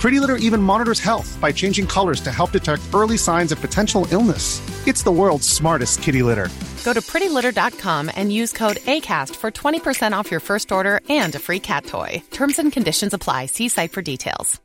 [0.00, 4.06] Pretty Litter even monitors health by changing colors to help detect early signs of potential
[4.10, 4.62] illness.
[4.86, 6.48] It's the world's smartest kitty litter.
[6.84, 11.38] Go to prettylitter.com and use code ACAST for 20% off your first order and a
[11.38, 12.22] free cat toy.
[12.30, 13.46] Terms and conditions apply.
[13.46, 14.58] See site for details.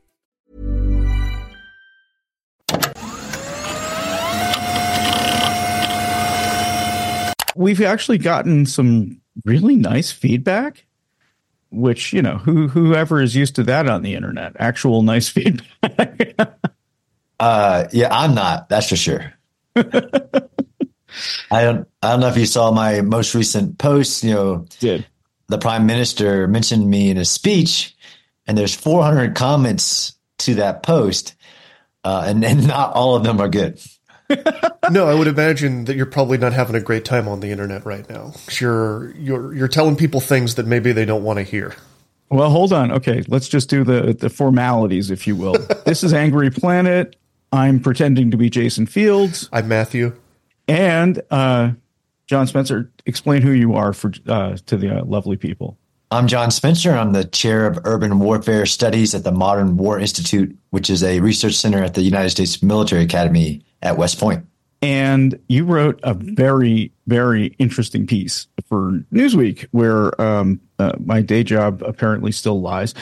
[7.54, 10.85] We've actually gotten some really nice feedback
[11.70, 14.54] which you know who whoever is used to that on the internet.
[14.58, 16.36] Actual nice feedback.
[17.38, 19.32] Uh yeah i'm not that's for sure.
[21.50, 24.66] I don't i don't know if you saw my most recent post you know.
[24.80, 25.06] Did.
[25.48, 27.94] The prime minister mentioned me in a speech
[28.48, 31.34] and there's 400 comments to that post
[32.02, 33.80] uh, and, and not all of them are good
[34.90, 37.84] no, I would imagine that you're probably not having a great time on the internet
[37.84, 38.34] right now.
[38.58, 41.74] You're you're you're telling people things that maybe they don't want to hear.
[42.28, 42.90] Well, hold on.
[42.90, 45.52] Okay, let's just do the the formalities, if you will.
[45.84, 47.16] this is Angry Planet.
[47.52, 49.48] I'm pretending to be Jason Fields.
[49.52, 50.14] I'm Matthew.
[50.68, 51.72] And uh,
[52.26, 55.78] John Spencer, explain who you are for uh, to the uh, lovely people.
[56.10, 56.92] I'm John Spencer.
[56.92, 61.20] I'm the chair of urban warfare studies at the Modern War Institute, which is a
[61.20, 64.46] research center at the United States Military Academy at West Point.
[64.82, 71.42] And you wrote a very, very interesting piece for Newsweek where um, uh, my day
[71.44, 72.94] job apparently still lies.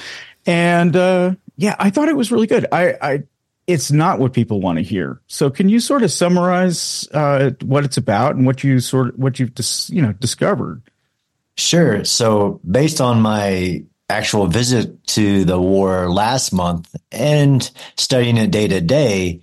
[0.47, 2.67] And uh, yeah, I thought it was really good.
[2.71, 3.23] I, I
[3.67, 5.21] it's not what people want to hear.
[5.27, 9.19] So can you sort of summarize uh, what it's about and what you sort of
[9.19, 10.83] what you've dis, you know discovered?
[11.57, 12.05] Sure.
[12.05, 18.69] So based on my actual visit to the war last month and studying it day
[18.69, 19.41] to day,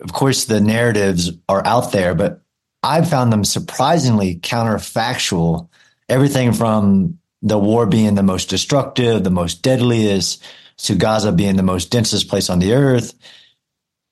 [0.00, 2.40] of course, the narratives are out there, but
[2.82, 5.68] I've found them surprisingly counterfactual.
[6.08, 10.42] Everything from the war being the most destructive, the most deadliest,
[10.78, 13.14] to Gaza being the most densest place on the earth.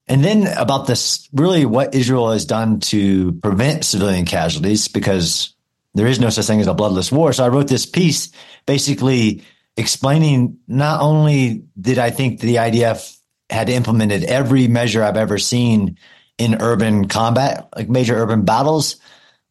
[0.06, 5.54] And then about this, really what Israel has done to prevent civilian casualties, because
[5.94, 7.32] there is no such thing as a bloodless war.
[7.32, 8.30] So I wrote this piece
[8.66, 9.44] basically
[9.76, 13.19] explaining not only did I think the IDF
[13.50, 15.98] had implemented every measure I've ever seen
[16.38, 18.96] in urban combat, like major urban battles,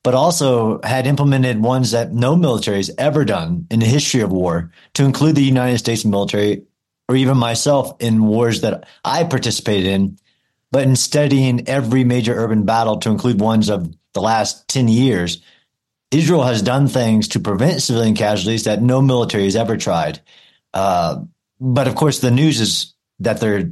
[0.03, 4.31] but also had implemented ones that no military has ever done in the history of
[4.31, 6.63] war, to include the United States military
[7.07, 10.17] or even myself in wars that I participated in.
[10.71, 15.41] But in studying every major urban battle to include ones of the last 10 years,
[16.11, 20.21] Israel has done things to prevent civilian casualties that no military has ever tried.
[20.73, 21.23] Uh,
[21.59, 23.71] but of course, the news is that they're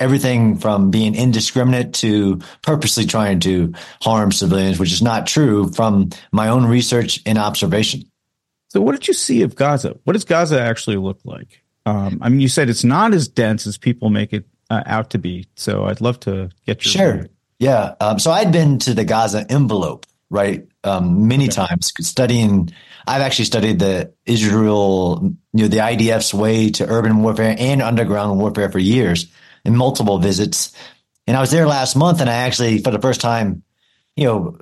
[0.00, 3.72] everything from being indiscriminate to purposely trying to
[4.02, 8.02] harm civilians, which is not true from my own research and observation.
[8.68, 9.96] So, what did you see of Gaza?
[10.04, 11.62] What does Gaza actually look like?
[11.86, 15.10] Um, I mean, you said it's not as dense as people make it uh, out
[15.10, 15.46] to be.
[15.54, 17.26] So, I'd love to get your sure.
[17.58, 17.94] Yeah.
[18.00, 21.66] Um, so, I'd been to the Gaza envelope, right, um, many okay.
[21.66, 22.70] times studying.
[23.06, 28.38] I've actually studied the Israel, you know, the IDF's way to urban warfare and underground
[28.38, 29.28] warfare for years
[29.76, 30.72] multiple visits.
[31.26, 33.62] And I was there last month and I actually, for the first time,
[34.16, 34.58] you know,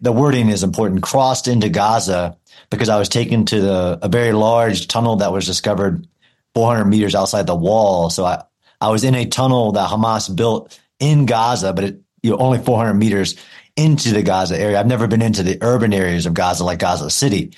[0.00, 2.36] the wording is important, crossed into Gaza
[2.70, 6.06] because I was taken to the, a very large tunnel that was discovered
[6.54, 8.10] 400 meters outside the wall.
[8.10, 8.44] So I,
[8.80, 12.58] I was in a tunnel that Hamas built in Gaza, but it, you know, only
[12.58, 13.36] 400 meters
[13.76, 14.78] into the Gaza area.
[14.78, 17.54] I've never been into the urban areas of Gaza like Gaza City.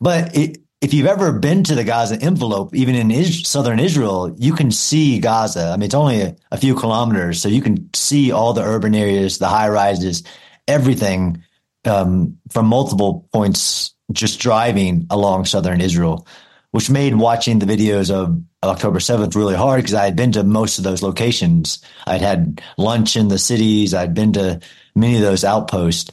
[0.00, 4.34] But it, if you've ever been to the Gaza envelope, even in is- southern Israel,
[4.36, 5.70] you can see Gaza.
[5.70, 8.94] I mean, it's only a, a, few kilometers, so you can see all the urban
[8.94, 10.24] areas, the high rises,
[10.68, 11.42] everything
[11.86, 16.26] um, from multiple points just driving along southern Israel,
[16.72, 20.44] which made watching the videos of October 7th really hard because I had been to
[20.44, 21.82] most of those locations.
[22.06, 24.60] I'd had lunch in the cities, I'd been to
[24.94, 26.10] many of those outposts.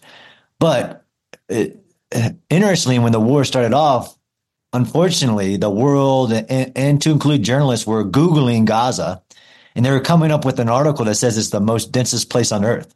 [0.60, 1.04] But
[1.50, 1.78] it,
[2.50, 4.16] interestingly, when the war started off,
[4.74, 9.22] unfortunately, the world and, and, to include journalists were Googling Gaza
[9.76, 12.52] and they were coming up with an article that says it's the most densest place
[12.52, 12.94] on earth,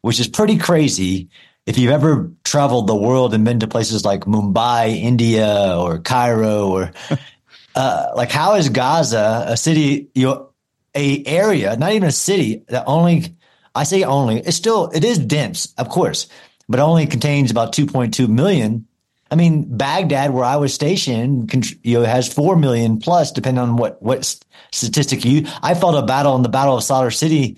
[0.00, 1.28] which is pretty crazy.
[1.66, 6.68] If you've ever traveled the world and been to places like Mumbai, India, or Cairo,
[6.68, 6.92] or
[7.74, 10.50] uh, like how is Gaza a city, you know,
[10.94, 13.34] a area, not even a city that only,
[13.74, 16.28] I say only, it's still, it is dense, of course,
[16.68, 18.86] but only contains about 2.2 million.
[19.34, 21.52] I mean, Baghdad, where I was stationed,
[21.82, 24.24] you know, has 4 million plus, depending on what, what
[24.70, 27.56] statistic you, I fought a battle in the Battle of Sadr City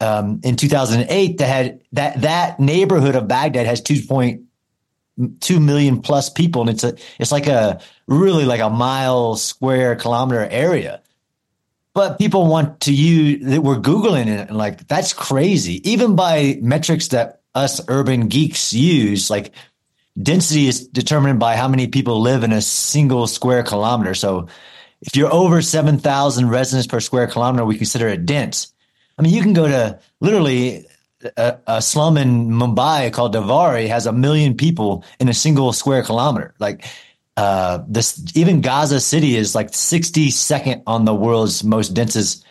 [0.00, 6.62] um, in 2008 that had that that neighborhood of Baghdad has 2.2 million plus people,
[6.62, 11.00] and it's a it's like a really like a mile square kilometer area.
[11.92, 15.88] But people want to use that we're googling it and like that's crazy.
[15.88, 19.52] Even by metrics that us urban geeks use, like
[20.20, 24.14] density is determined by how many people live in a single square kilometer.
[24.14, 24.48] So
[25.00, 28.72] if you're over 7,000 residents per square kilometer, we consider it dense.
[29.18, 30.86] I mean, you can go to literally
[31.36, 36.02] a, a, slum in Mumbai called Dharavi has a million people in a single square
[36.02, 36.54] kilometer.
[36.58, 36.84] Like
[37.36, 42.44] uh, this, even Gaza City is like 62nd on the world's most densest.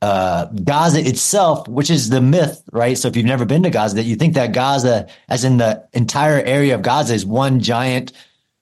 [0.00, 2.96] Uh, Gaza itself, which is the myth, right?
[2.96, 5.88] So if you've never been to Gaza, that you think that Gaza, as in the
[5.92, 8.12] entire area of Gaza, is one giant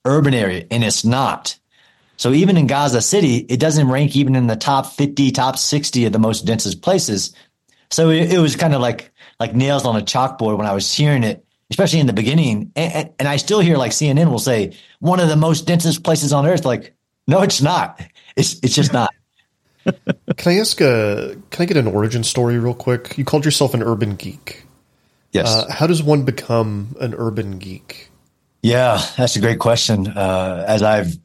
[0.07, 1.59] urban area, and it's not.
[2.17, 6.07] So even in Gaza City, it doesn't rank even in the top 50, top 60
[6.07, 7.35] of the most densest places.
[7.91, 10.93] So it, it was kind of like, like nails on a chalkboard when I was
[10.93, 12.73] hearing it, especially in the beginning.
[12.75, 16.33] And, and, I still hear like CNN will say one of the most densest places
[16.33, 16.65] on earth.
[16.65, 16.95] Like,
[17.29, 18.01] no, it's not.
[18.35, 19.11] It's, it's just not.
[20.37, 23.17] can I ask a, can I get an origin story real quick?
[23.17, 24.65] You called yourself an urban geek.
[25.33, 25.49] Yes.
[25.49, 28.11] Uh, how does one become an urban geek?
[28.63, 30.09] Yeah, that's a great question.
[30.09, 31.17] Uh, as I've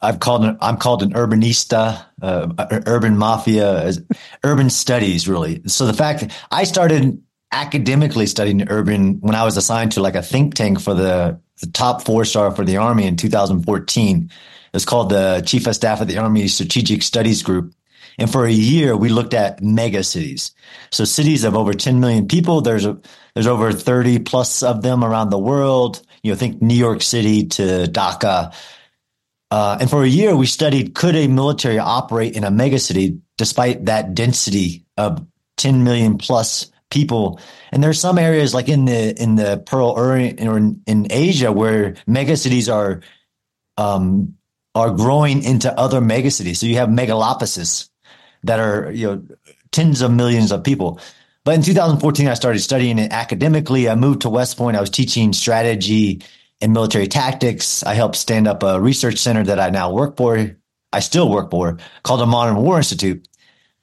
[0.00, 3.92] I've called an, I'm called an urbanista, uh, urban mafia,
[4.44, 5.62] urban studies really.
[5.66, 7.20] So the fact that I started
[7.52, 11.66] academically studying urban when I was assigned to like a think tank for the, the
[11.66, 14.24] top four star for the army in 2014.
[14.24, 17.72] It was called the Chief of Staff of the Army Strategic Studies Group.
[18.18, 20.52] And for a year, we looked at mega cities.
[20.90, 22.60] So cities of over 10 million people.
[22.60, 22.98] There's a,
[23.34, 26.02] there's over 30 plus of them around the world.
[26.22, 28.52] You know, think New York City to Dhaka,
[29.50, 33.86] uh, and for a year, we studied could a military operate in a megacity despite
[33.86, 35.24] that density of
[35.56, 37.40] 10 million plus people.
[37.72, 41.06] And there are some areas like in the in the Pearl Orient or in, in
[41.10, 43.00] Asia where megacities are
[43.78, 44.34] um,
[44.74, 46.56] are growing into other megacities.
[46.56, 47.87] So you have megalopolises
[48.44, 49.22] that are you know
[49.70, 51.00] tens of millions of people.
[51.44, 53.88] But in 2014, I started studying it academically.
[53.88, 54.76] I moved to West Point.
[54.76, 56.22] I was teaching strategy
[56.60, 57.82] and military tactics.
[57.84, 60.56] I helped stand up a research center that I now work for.
[60.92, 63.26] I still work for called the Modern War Institute.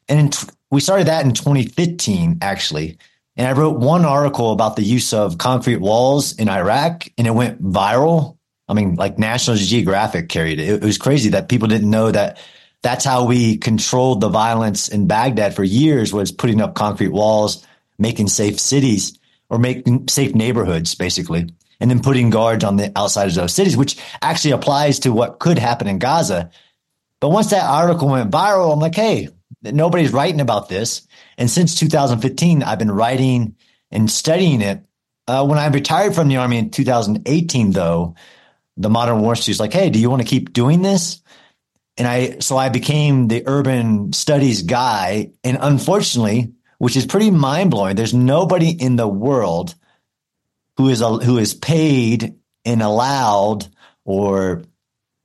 [0.07, 2.97] And t- we started that in 2015, actually.
[3.37, 7.31] And I wrote one article about the use of concrete walls in Iraq and it
[7.31, 8.37] went viral.
[8.67, 10.69] I mean, like National Geographic carried it.
[10.69, 12.39] It was crazy that people didn't know that
[12.85, 17.65] that's how we controlled the violence in Baghdad for years was putting up concrete walls,
[17.97, 19.17] making safe cities
[19.49, 21.49] or making safe neighborhoods, basically
[21.79, 25.39] and then putting guards on the outside of those cities, which actually applies to what
[25.39, 26.49] could happen in Gaza.
[27.19, 29.29] But once that article went viral, I'm like, hey,
[29.61, 31.07] nobody's writing about this.
[31.37, 33.55] And since 2015, I've been writing
[33.91, 34.83] and studying it.
[35.27, 38.15] Uh, when I retired from the army in 2018, though,
[38.77, 41.21] the Modern War Institute like, hey, do you want to keep doing this?
[41.97, 45.31] And I, so I became the urban studies guy.
[45.43, 49.75] And unfortunately, which is pretty mind blowing, there's nobody in the world
[50.77, 52.35] who is a, who is paid
[52.65, 53.67] and allowed
[54.03, 54.63] or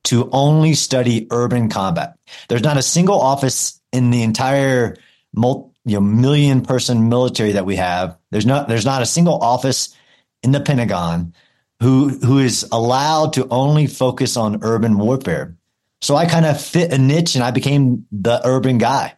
[0.05, 2.17] to only study urban combat.
[2.47, 4.95] There's not a single office in the entire
[5.33, 8.17] multi, you know, million person military that we have.
[8.29, 9.95] There's not there's not a single office
[10.43, 11.33] in the Pentagon
[11.81, 15.55] who who is allowed to only focus on urban warfare.
[16.01, 19.15] So I kind of fit a niche and I became the urban guy.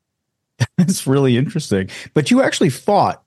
[0.76, 1.90] That's really interesting.
[2.14, 3.24] But you actually fought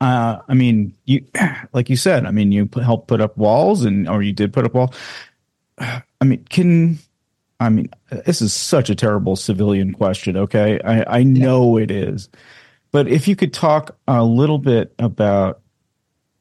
[0.00, 1.24] uh, I mean, you
[1.72, 2.26] like you said.
[2.26, 4.94] I mean, you helped put up walls, and or you did put up wall.
[5.78, 6.98] I mean, can
[7.60, 7.90] I mean
[8.26, 10.36] this is such a terrible civilian question.
[10.36, 11.84] Okay, I I know yeah.
[11.84, 12.28] it is,
[12.92, 15.60] but if you could talk a little bit about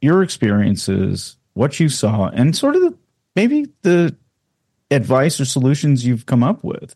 [0.01, 2.97] your experiences, what you saw, and sort of the,
[3.35, 4.15] maybe the
[4.91, 6.95] advice or solutions you've come up with.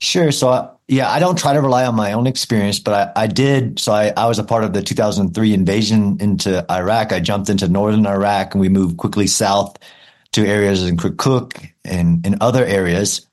[0.00, 0.32] Sure.
[0.32, 3.26] So, I, yeah, I don't try to rely on my own experience, but I, I
[3.26, 3.78] did.
[3.78, 7.12] So, I, I was a part of the 2003 invasion into Iraq.
[7.12, 9.78] I jumped into northern Iraq and we moved quickly south
[10.32, 13.26] to areas in Kirkuk and in other areas.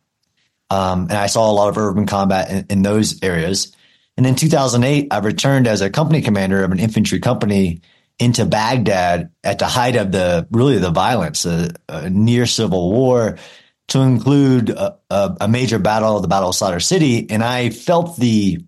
[0.69, 3.75] Um, and I saw a lot of urban combat in, in those areas.
[4.17, 7.81] And in 2008, I returned as a company commander of an infantry company
[8.21, 13.39] into Baghdad at the height of the really the violence, a, a near civil war
[13.87, 18.63] to include a, a, major battle, the Battle of Sadr City, and I felt the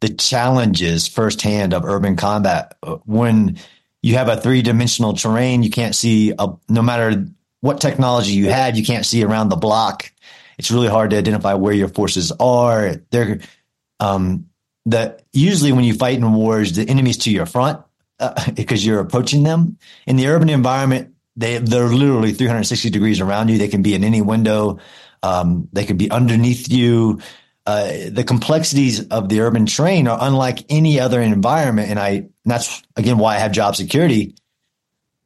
[0.00, 3.58] the challenges firsthand of urban combat when
[4.02, 5.62] you have a three dimensional terrain.
[5.62, 7.26] You can't see a, no matter
[7.60, 10.10] what technology you had, you can't see around the block.
[10.58, 12.96] It's really hard to identify where your forces are.
[13.10, 13.40] They're
[14.00, 14.46] um,
[14.86, 17.80] that usually when you fight in wars, the enemy's to your front
[18.18, 19.78] uh, because you're approaching them.
[20.06, 23.58] In the urban environment, they they're literally 360 degrees around you.
[23.58, 24.78] They can be in any window.
[25.22, 27.20] Um, they could be underneath you.
[27.66, 32.30] Uh, the complexities of the urban terrain are unlike any other environment, and I and
[32.44, 34.34] that's again why I have job security.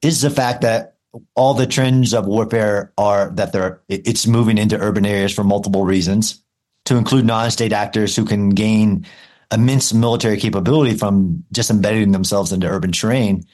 [0.02, 0.96] Is the fact that
[1.34, 5.84] all the trends of warfare are that they're it's moving into urban areas for multiple
[5.84, 6.42] reasons,
[6.86, 9.06] to include non-state actors who can gain
[9.52, 13.44] immense military capability from just embedding themselves into urban terrain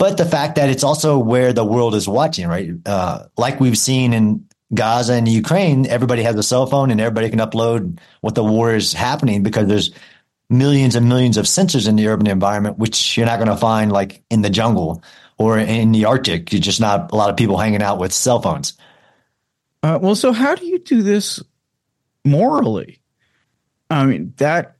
[0.00, 2.70] but the fact that it's also where the world is watching, right?
[2.86, 7.28] Uh, like we've seen in Gaza and Ukraine, everybody has a cell phone and everybody
[7.28, 9.90] can upload what the war is happening because there's
[10.48, 13.92] millions and millions of sensors in the urban environment, which you're not going to find
[13.92, 15.04] like in the jungle
[15.36, 16.50] or in the Arctic.
[16.50, 18.78] You're just not a lot of people hanging out with cell phones.
[19.82, 21.42] Uh, well, so how do you do this
[22.24, 23.02] morally?
[23.90, 24.76] I mean, that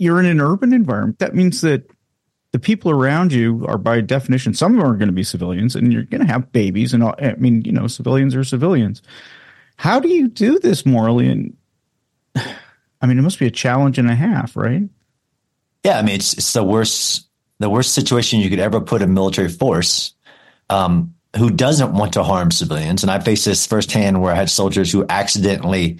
[0.00, 1.18] you're in an urban environment.
[1.18, 1.84] That means that
[2.52, 5.76] the people around you are by definition some of them are going to be civilians
[5.76, 9.02] and you're going to have babies and all, i mean you know civilians are civilians.
[9.76, 11.28] How do you do this morally?
[11.28, 11.56] And
[12.34, 14.82] i mean it must be a challenge and a half right?
[15.84, 17.28] Yeah i mean it's, it's the worst
[17.58, 20.14] the worst situation you could ever put a military force
[20.70, 23.02] um, who doesn't want to harm civilians.
[23.02, 25.98] And i faced this firsthand where i had soldiers who accidentally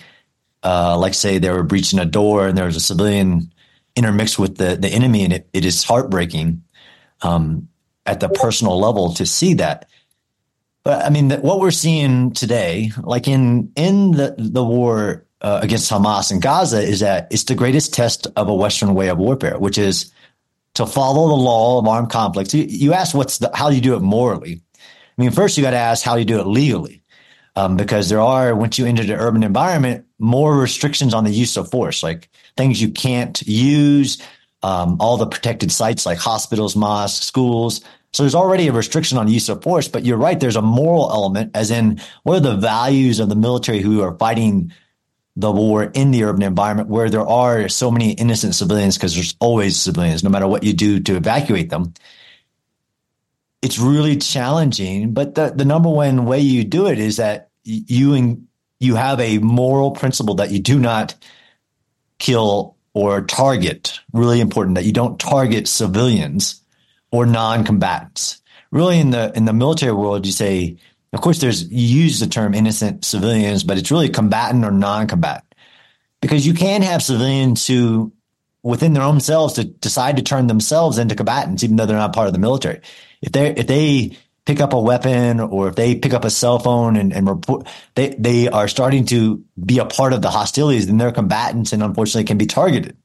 [0.62, 3.50] uh, like say they were breaching a door and there was a civilian
[3.96, 6.62] intermixed with the the enemy, and it, it is heartbreaking
[7.22, 7.68] um,
[8.06, 9.88] at the personal level to see that.
[10.82, 15.60] But I mean, the, what we're seeing today, like in in the the war uh,
[15.62, 19.18] against Hamas in Gaza, is that it's the greatest test of a Western way of
[19.18, 20.12] warfare, which is
[20.74, 22.54] to follow the law of armed conflict.
[22.54, 24.62] You, you ask what's the how do you do it morally?
[24.76, 27.02] I mean, first you got to ask how do you do it legally,
[27.56, 31.56] um, because there are once you enter the urban environment, more restrictions on the use
[31.58, 34.22] of force, like things you can't use,
[34.62, 37.80] um, all the protected sites like hospitals, mosques, schools.
[38.12, 40.38] So there's already a restriction on use of force, but you're right.
[40.38, 44.16] There's a moral element, as in what are the values of the military who are
[44.18, 44.72] fighting
[45.36, 49.36] the war in the urban environment where there are so many innocent civilians because there's
[49.40, 51.94] always civilians, no matter what you do to evacuate them.
[53.62, 58.12] It's really challenging, but the, the number one way you do it is that you
[58.14, 58.48] and
[58.80, 61.14] you have a moral principle that you do not
[62.20, 63.98] kill or target.
[64.12, 66.62] Really important that you don't target civilians
[67.10, 68.40] or non-combatants.
[68.70, 70.76] Really, in the in the military world, you say,
[71.12, 75.54] of course, there's you use the term innocent civilians, but it's really combatant or non-combatant
[76.20, 78.12] because you can have civilians who,
[78.62, 82.12] within their own selves, to decide to turn themselves into combatants, even though they're not
[82.12, 82.80] part of the military.
[83.22, 84.16] If they if they
[84.50, 87.68] pick up a weapon or if they pick up a cell phone and, and report,
[87.94, 91.84] they, they are starting to be a part of the hostilities and they're combatants and
[91.84, 92.96] unfortunately can be targeted.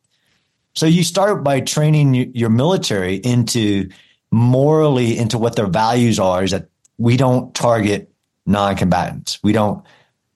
[0.74, 3.92] So you start by training your military into
[4.32, 8.12] morally into what their values are is that we don't target
[8.48, 9.38] non-combatants.
[9.44, 9.86] We don't,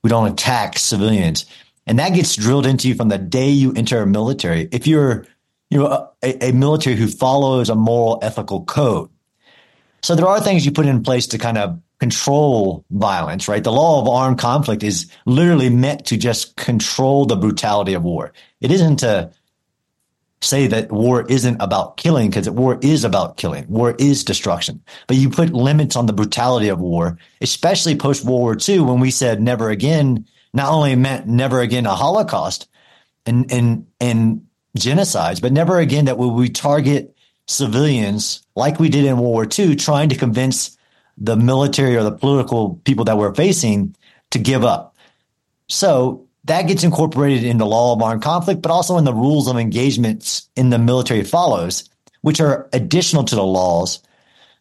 [0.03, 1.47] we don't attack civilians.
[1.87, 4.69] And that gets drilled into you from the day you enter a military.
[4.71, 5.25] If you're,
[5.71, 9.09] you know, a, a military who follows a moral ethical code,
[10.01, 13.63] so there are things you put in place to kind of control violence, right?
[13.63, 18.31] The law of armed conflict is literally meant to just control the brutality of war.
[18.61, 19.31] It isn't to
[20.41, 23.65] say that war isn't about killing because war is about killing.
[23.67, 24.81] War is destruction.
[25.07, 28.99] But you put limits on the brutality of war, especially post World War II when
[29.01, 32.69] we said never again, not only meant never again a Holocaust
[33.25, 37.15] and, and, and genocides, but never again that will we target
[37.49, 40.77] civilians, like we did in World War II, trying to convince
[41.17, 43.95] the military or the political people that we're facing
[44.29, 44.95] to give up.
[45.67, 49.47] So that gets incorporated in the law of armed conflict, but also in the rules
[49.47, 51.89] of engagements in the military follows,
[52.21, 53.99] which are additional to the laws.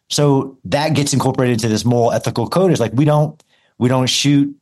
[0.09, 2.71] So that gets incorporated into this moral ethical code.
[2.71, 3.41] It's like we don't
[3.77, 4.53] we don't shoot,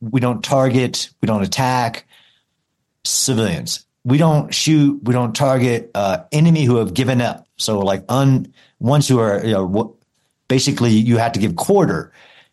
[0.00, 2.06] we don't target, we don't attack
[3.04, 7.46] civilians we don't shoot, we don't target uh, enemy who have given up.
[7.56, 9.96] So like un ones who are you know
[10.48, 12.12] basically you have to give quarter.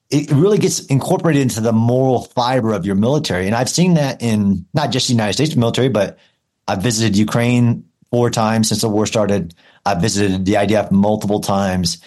[0.09, 4.21] It really gets incorporated into the moral fiber of your military, and I've seen that
[4.21, 6.19] in not just the United States military, but
[6.67, 9.55] I've visited Ukraine four times since the war started.
[9.85, 11.99] I've visited the IDF multiple times.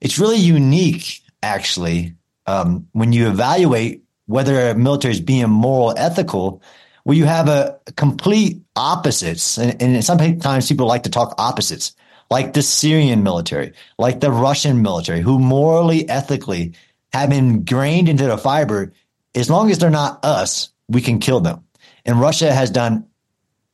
[0.00, 2.14] It's really unique, actually,
[2.46, 6.62] um, when you evaluate whether a military is being moral, ethical,
[7.04, 9.58] where you have a complete opposites.
[9.58, 11.94] And, and sometimes people like to talk opposites,
[12.30, 16.72] like the Syrian military, like the Russian military, who morally, ethically
[17.12, 18.92] have ingrained into the fiber,
[19.34, 21.64] as long as they're not us, we can kill them.
[22.06, 23.06] And Russia has done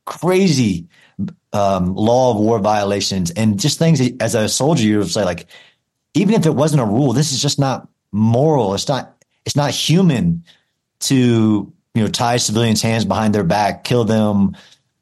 [0.05, 0.87] crazy
[1.53, 5.47] um, law of war violations and just things as a soldier you would say like
[6.13, 9.71] even if it wasn't a rule this is just not moral it's not it's not
[9.71, 10.43] human
[10.99, 14.55] to you know tie civilians hands behind their back kill them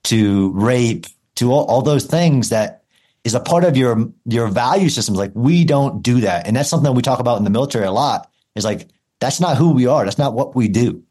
[0.05, 2.83] to rape to all, all those things that
[3.23, 6.69] is a part of your your value systems like we don't do that and that's
[6.69, 8.87] something we talk about in the military a lot is like
[9.19, 11.03] that's not who we are that's not what we do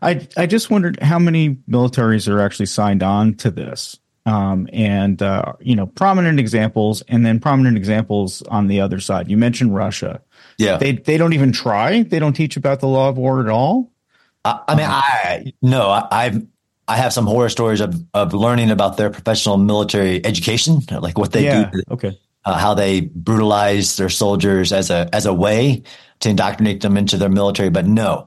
[0.00, 5.22] I I just wondered how many militaries are actually signed on to this um, and
[5.22, 9.30] uh, you know prominent examples, and then prominent examples on the other side.
[9.30, 10.20] You mentioned Russia.
[10.58, 12.02] Yeah, they they don't even try.
[12.02, 13.92] They don't teach about the law of war at all.
[14.44, 16.46] I, I mean, I no, I, I've
[16.88, 21.32] I have some horror stories of of learning about their professional military education, like what
[21.32, 21.82] they yeah, do.
[21.90, 22.18] Okay.
[22.44, 25.82] Uh, how they brutalize their soldiers as a as a way
[26.20, 28.26] to indoctrinate them into their military, but no,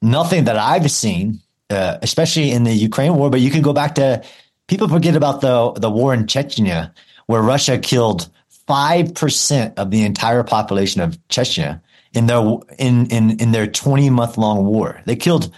[0.00, 3.28] nothing that I've seen, uh, especially in the Ukraine war.
[3.28, 4.22] But you can go back to
[4.68, 6.92] people forget about the the war in Chechnya,
[7.26, 8.28] where Russia killed
[8.68, 11.80] five percent of the entire population of Chechnya
[12.12, 12.40] in their
[12.78, 15.02] in in in their twenty month long war.
[15.06, 15.52] They killed.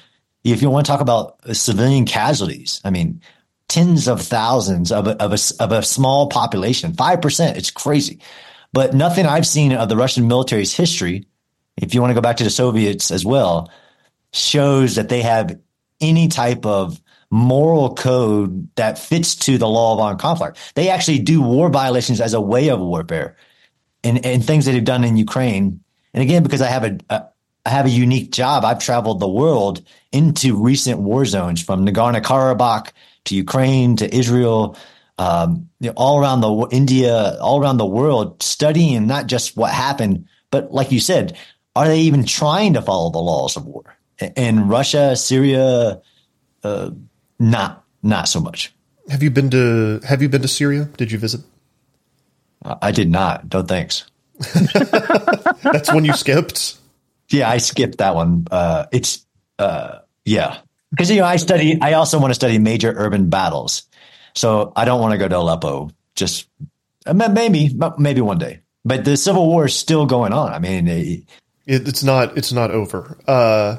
[0.53, 3.21] If you want to talk about uh, civilian casualties, I mean,
[3.69, 6.93] tens of thousands of a, of a, of a small population.
[6.95, 7.57] Five percent.
[7.57, 8.21] It's crazy.
[8.73, 11.27] But nothing I've seen of the Russian military's history,
[11.77, 13.71] if you want to go back to the Soviets as well,
[14.33, 15.59] shows that they have
[16.01, 17.01] any type of
[17.31, 20.59] moral code that fits to the law of armed conflict.
[20.75, 23.37] They actually do war violations as a way of warfare
[24.03, 25.81] and, and things that they've done in Ukraine.
[26.15, 27.27] And again, because I have a, a
[27.69, 28.65] I have a unique job.
[28.65, 32.93] I've traveled the world into recent war zones from Nagorno Karabakh
[33.27, 34.75] to Ukraine to Israel,
[35.19, 39.71] um, you know, all around the India, all around the world, studying not just what
[39.71, 41.37] happened, but like you said,
[41.77, 43.85] are they even trying to follow the laws of war?
[44.35, 46.01] In Russia, Syria,
[46.65, 46.91] uh,
[47.39, 48.73] not not so much.
[49.11, 50.89] Have you been to Have you been to Syria?
[50.97, 51.43] Did you visit?
[52.65, 53.53] I did not.
[53.53, 54.07] No thanks.
[55.63, 56.78] That's one you skipped.
[57.31, 58.47] Yeah, I skipped that one.
[58.51, 59.25] Uh, it's
[59.59, 60.59] uh, yeah,
[60.91, 61.79] because you know I study.
[61.81, 63.85] I also want to study major urban battles,
[64.35, 65.91] so I don't want to go to Aleppo.
[66.15, 66.49] Just
[67.07, 68.61] uh, maybe maybe one day.
[68.85, 70.53] But the civil war is still going on.
[70.53, 71.25] I mean, it,
[71.67, 73.19] it's not it's not over.
[73.27, 73.79] Uh,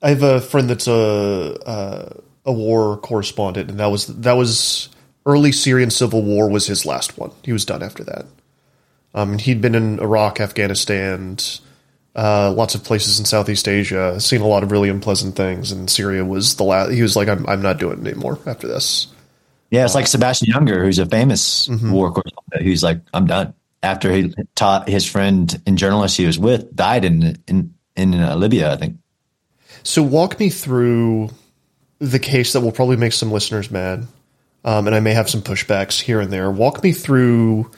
[0.00, 4.88] I have a friend that's a, a a war correspondent, and that was that was
[5.26, 7.32] early Syrian civil war was his last one.
[7.42, 8.26] He was done after that.
[9.14, 11.38] Um, he'd been in Iraq, Afghanistan,
[12.16, 15.90] uh, lots of places in Southeast Asia, seen a lot of really unpleasant things, and
[15.90, 16.92] Syria was the last.
[16.92, 19.08] He was like, "I'm I'm not doing it anymore after this."
[19.70, 21.90] Yeah, it's like Sebastian Junger, who's a famous mm-hmm.
[21.90, 26.38] war correspondent, who's like, "I'm done." After he taught his friend and journalist he was
[26.38, 28.98] with died in in in uh, Libya, I think.
[29.82, 31.30] So walk me through
[31.98, 34.06] the case that will probably make some listeners mad,
[34.64, 36.50] um, and I may have some pushbacks here and there.
[36.50, 37.70] Walk me through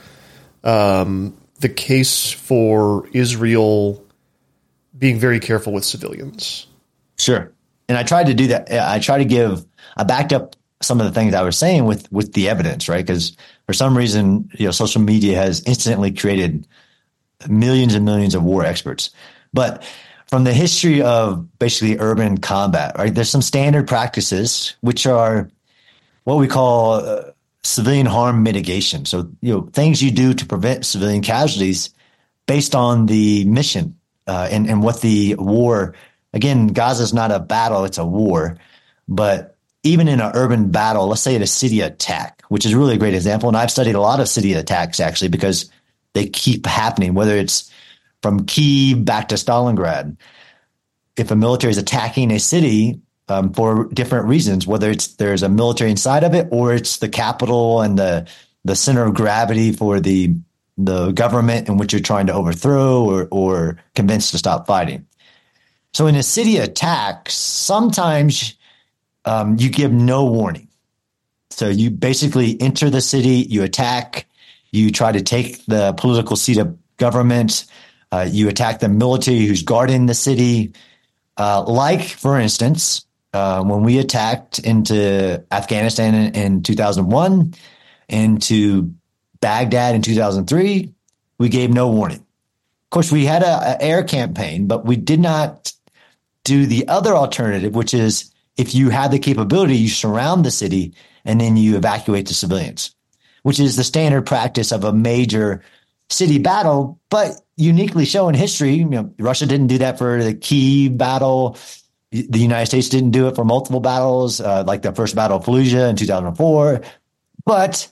[0.63, 4.06] um, the case for Israel
[4.99, 6.67] being very careful with civilians.
[7.19, 7.53] Sure,
[7.89, 8.71] and I tried to do that.
[8.71, 9.65] I tried to give.
[9.97, 13.05] I backed up some of the things I was saying with with the evidence, right?
[13.05, 16.67] Because for some reason, you know, social media has instantly created
[17.49, 19.11] millions and millions of war experts,
[19.53, 19.85] but
[20.29, 23.15] from the history of basically urban combat, right?
[23.15, 25.49] There's some standard practices which are
[26.25, 27.31] what we call uh,
[27.63, 29.05] civilian harm mitigation.
[29.05, 31.91] So, you know, things you do to prevent civilian casualties
[32.47, 33.97] based on the mission
[34.27, 35.95] uh, and, and what the war,
[36.33, 38.59] again, Gaza is not a battle, it's a war.
[39.09, 42.95] But even in an urban battle, let's say at a city attack, which is really
[42.95, 43.49] a great example.
[43.49, 45.71] And I've studied a lot of city attacks actually because
[46.13, 47.71] they keep happening, whether it's
[48.23, 50.17] from Kiev back to Stalingrad.
[51.17, 55.49] If a military is attacking a city um, for different reasons, whether it's there's a
[55.49, 58.27] military inside of it or it's the capital and the
[58.65, 60.37] the center of gravity for the
[60.77, 65.07] the government in which you're trying to overthrow or or convince to stop fighting.
[65.95, 68.55] So in a city attack, sometimes
[69.25, 70.69] um, you give no warning.
[71.51, 74.27] So you basically enter the city, you attack,
[74.73, 77.65] you try to take the political seat of government.
[78.13, 80.75] Uh, you attack the military who's guarding the city.
[81.39, 87.55] Uh, like, for instance, uh, when we attacked into Afghanistan in, in 2001,
[88.09, 88.95] into
[89.41, 90.93] Baghdad in 2003,
[91.39, 92.19] we gave no warning.
[92.19, 95.73] Of course, we had an air campaign, but we did not
[96.45, 100.95] do the other alternative, which is if you have the capability, you surround the city
[101.25, 102.95] and then you evacuate the civilians,
[103.43, 105.63] which is the standard practice of a major
[106.09, 108.75] city battle, but uniquely show in history.
[108.75, 111.59] You know, Russia didn't do that for the key battle.
[112.13, 115.45] The United States didn't do it for multiple battles, uh, like the first battle of
[115.45, 116.83] Fallujah in 2004.
[117.45, 117.89] But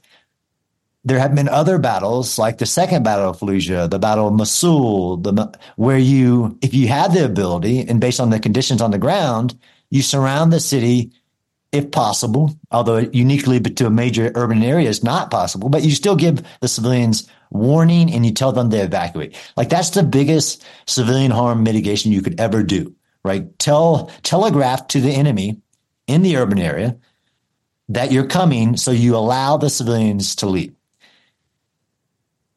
[1.05, 5.19] there have been other battles, like the second battle of Fallujah, the battle of Mosul,
[5.19, 8.99] the, where you, if you have the ability and based on the conditions on the
[8.99, 9.59] ground,
[9.91, 11.13] you surround the city
[11.73, 15.91] if possible, although uniquely but to a major urban area is not possible, but you
[15.91, 19.37] still give the civilians warning and you tell them to evacuate.
[19.57, 23.59] Like that's the biggest civilian harm mitigation you could ever do, right?
[23.59, 25.61] Tell, telegraph to the enemy
[26.07, 26.97] in the urban area
[27.89, 30.75] that you're coming so you allow the civilians to leave.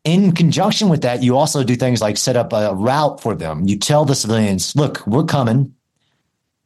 [0.07, 3.67] In conjunction with that, you also do things like set up a route for them.
[3.67, 5.75] You tell the civilians, look, we're coming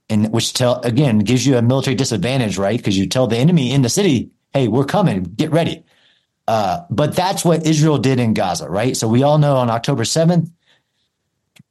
[0.09, 2.77] and which tell again gives you a military disadvantage, right?
[2.77, 5.83] Because you tell the enemy in the city, "Hey, we're coming, get ready."
[6.47, 8.95] Uh, but that's what Israel did in Gaza, right?
[8.95, 10.51] So we all know on October seventh,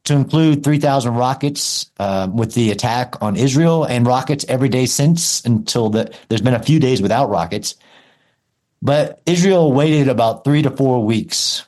[0.03, 4.87] to include three thousand rockets uh, with the attack on Israel and rockets every day
[4.87, 7.75] since until the, there's been a few days without rockets.
[8.81, 11.65] But Israel waited about three to four weeks,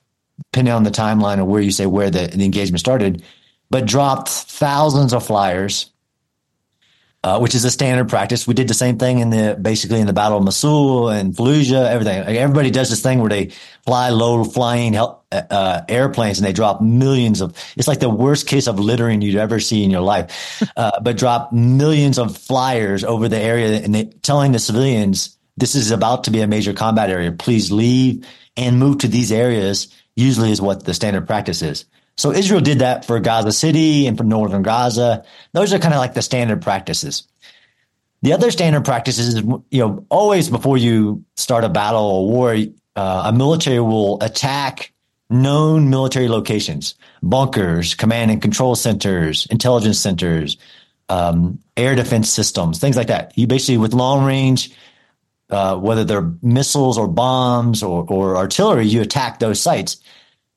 [0.52, 3.24] depending on the timeline of where you say where the, the engagement started,
[3.70, 5.92] but dropped thousands of flyers
[7.24, 8.46] uh, which is a standard practice.
[8.46, 11.90] We did the same thing in the basically in the Battle of Mosul and Fallujah,
[11.90, 12.20] everything.
[12.20, 13.52] Like everybody does this thing where they
[13.86, 17.56] fly low flying uh, airplanes and they drop millions of.
[17.78, 21.18] It's like the worst case of littering you'd ever see in your life, uh, but
[21.18, 26.26] drop millions of flyers over the area and they, telling the civilians this is about
[26.26, 27.32] to be a major combat area.
[27.32, 28.26] Please leave
[28.58, 29.88] and move to these areas.
[30.16, 31.86] Usually is what the standard practice is.
[32.16, 35.26] So Israel did that for Gaza City and for northern Gaza.
[35.54, 37.28] Those are kind of like the standard practices.
[38.22, 42.56] The other standard practices is, you know, always before you start a battle or war,
[42.96, 44.94] uh, a military will attack
[45.30, 50.58] known military locations, bunkers, command and control centers, intelligence centers,
[51.10, 53.36] um, air defense systems, things like that.
[53.36, 54.72] You basically, with long range,
[55.54, 59.98] uh, whether they're missiles or bombs or, or artillery, you attack those sites.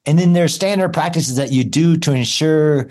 [0.07, 2.89] And then there's standard practices that you do to ensure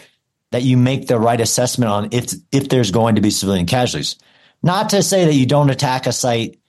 [0.52, 4.18] that you make the right assessment on if if there's going to be civilian casualties.
[4.62, 6.60] Not to say that you don't attack a site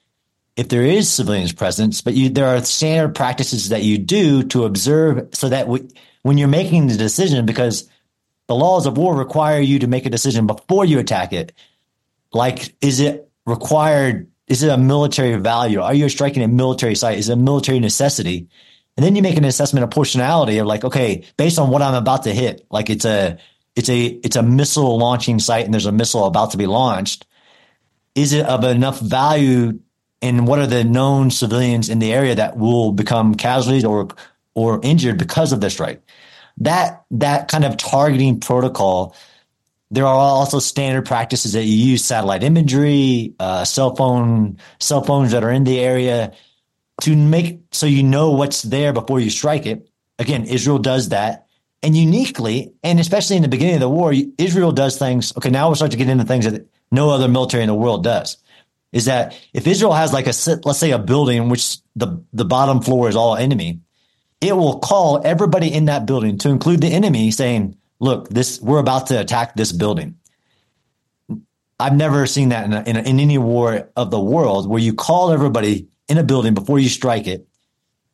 [0.57, 4.65] if there is civilians presence, but you, there are standard practices that you do to
[4.65, 5.87] observe so that we,
[6.23, 7.89] when you're making the decision, because
[8.49, 11.53] the laws of war require you to make a decision before you attack it.
[12.33, 14.29] Like, is it required?
[14.49, 15.81] Is it a military value?
[15.81, 17.19] Are you striking a military site?
[17.19, 18.49] Is it a military necessity?
[18.97, 21.95] And then you make an assessment of proportionality of like, okay, based on what I'm
[21.95, 23.39] about to hit, like it's a,
[23.75, 27.27] it's a, it's a missile launching site and there's a missile about to be launched.
[28.15, 29.79] Is it of enough value
[30.23, 34.09] and what are the known civilians in the area that will become casualties or,
[34.55, 36.01] or injured because of this strike?
[36.59, 39.15] That, that kind of targeting protocol
[39.91, 45.33] there are also standard practices that you use satellite imagery, uh, cell phone, cell phones
[45.33, 46.33] that are in the area
[47.03, 49.89] to make so you know what's there before you strike it.
[50.19, 51.47] Again, Israel does that.
[51.83, 55.37] And uniquely, and especially in the beginning of the war, Israel does things.
[55.37, 58.03] Okay, now we'll start to get into things that no other military in the world
[58.03, 58.39] does.
[58.93, 60.33] Is that if Israel has like a
[60.65, 63.81] let's say a building in which the the bottom floor is all enemy,
[64.41, 68.79] it will call everybody in that building to include the enemy, saying, "Look, this we're
[68.79, 70.17] about to attack this building."
[71.79, 74.81] I've never seen that in, a, in, a, in any war of the world where
[74.81, 77.47] you call everybody in a building before you strike it.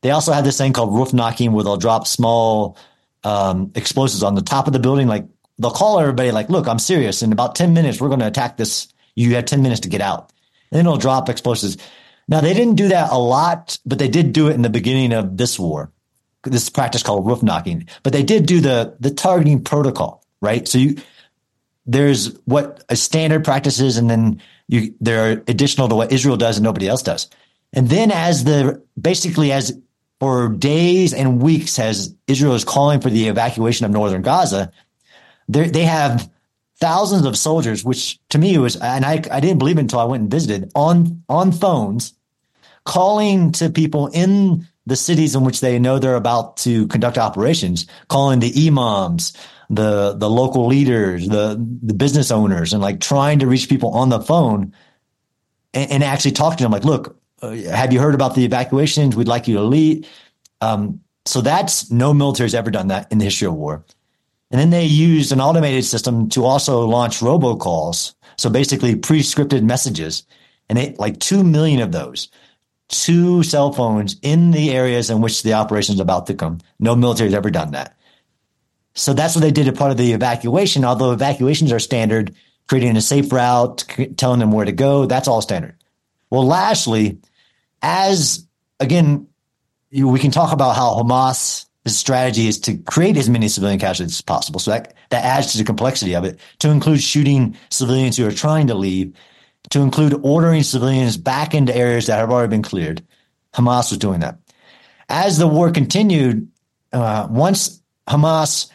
[0.00, 2.76] They also have this thing called roof knocking where they'll drop small
[3.22, 5.06] um, explosives on the top of the building.
[5.06, 5.26] Like
[5.58, 7.22] they'll call everybody like, look, I'm serious.
[7.22, 8.88] In about 10 minutes, we're going to attack this.
[9.14, 10.32] You have 10 minutes to get out.
[10.70, 11.76] And then they'll drop explosives.
[12.26, 15.12] Now they didn't do that a lot, but they did do it in the beginning
[15.12, 15.92] of this war.
[16.44, 20.66] This practice called roof knocking, but they did do the, the targeting protocol, right?
[20.66, 20.96] So you,
[21.86, 23.96] there's what a standard practice is.
[23.96, 27.28] And then you, there are additional to what Israel does and nobody else does.
[27.72, 29.78] And then as the, basically as
[30.20, 34.70] for days and weeks as Israel is calling for the evacuation of northern Gaza,
[35.48, 36.30] they have
[36.76, 40.04] thousands of soldiers, which to me was, and I, I didn't believe it until I
[40.04, 42.14] went and visited on, on phones,
[42.84, 47.86] calling to people in the cities in which they know they're about to conduct operations,
[48.08, 49.32] calling the imams,
[49.70, 54.08] the, the local leaders, the, the business owners, and like trying to reach people on
[54.08, 54.74] the phone
[55.72, 59.16] and, and actually talk to them like, look, uh, have you heard about the evacuations?
[59.16, 60.06] We'd like you to lead.
[60.60, 63.84] Um, so that's no military has ever done that in the history of war.
[64.50, 68.14] And then they used an automated system to also launch robocalls.
[68.36, 70.24] So basically pre-scripted messages
[70.68, 72.28] and they, like 2 million of those,
[72.92, 76.58] two cell phones in the areas in which the operation is about to come.
[76.78, 77.96] No military has ever done that.
[78.94, 80.84] So that's what they did as part of the evacuation.
[80.84, 82.34] Although evacuations are standard,
[82.68, 83.84] creating a safe route,
[84.16, 85.76] telling them where to go, that's all standard.
[86.30, 87.18] Well, lastly,
[87.80, 88.46] as
[88.78, 89.28] again,
[89.90, 94.16] you, we can talk about how Hamas strategy is to create as many civilian casualties
[94.16, 94.60] as possible.
[94.60, 98.32] So that, that adds to the complexity of it to include shooting civilians who are
[98.32, 99.14] trying to leave,
[99.72, 103.02] to include ordering civilians back into areas that have already been cleared.
[103.54, 104.38] Hamas was doing that.
[105.08, 106.48] As the war continued,
[106.92, 108.70] uh, once Hamas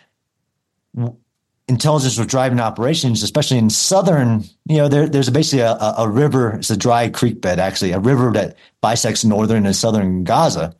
[1.68, 6.56] intelligence was driving operations, especially in southern, you know, there, there's basically a, a, river,
[6.56, 10.76] it's a dry creek bed, actually, a river that bisects northern and southern Gaza.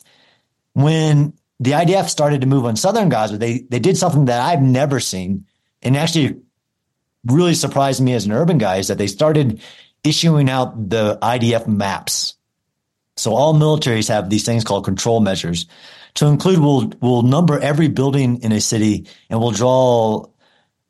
[0.74, 4.64] When the IDF started to move on southern Gaza, they, they did something that I've
[4.64, 5.46] never seen
[5.84, 6.42] and actually
[7.26, 9.62] really surprised me as an urban guy is that they started
[10.04, 12.36] issuing out the IDF maps.
[13.16, 15.66] So all militaries have these things called control measures.
[16.16, 20.26] To include, we'll we'll number every building in a city, and we'll draw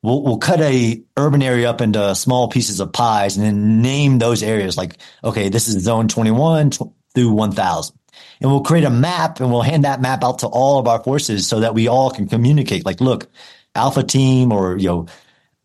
[0.01, 4.19] we'll we'll cut a urban area up into small pieces of pies and then name
[4.19, 7.97] those areas like okay this is zone 21 through 1000
[8.39, 11.03] and we'll create a map and we'll hand that map out to all of our
[11.03, 13.27] forces so that we all can communicate like look
[13.75, 15.05] alpha team or you know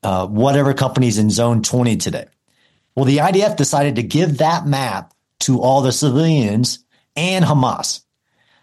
[0.02, 2.26] uh, whatever companies in zone 20 today
[2.94, 6.85] well the idf decided to give that map to all the civilians
[7.16, 8.02] and hamas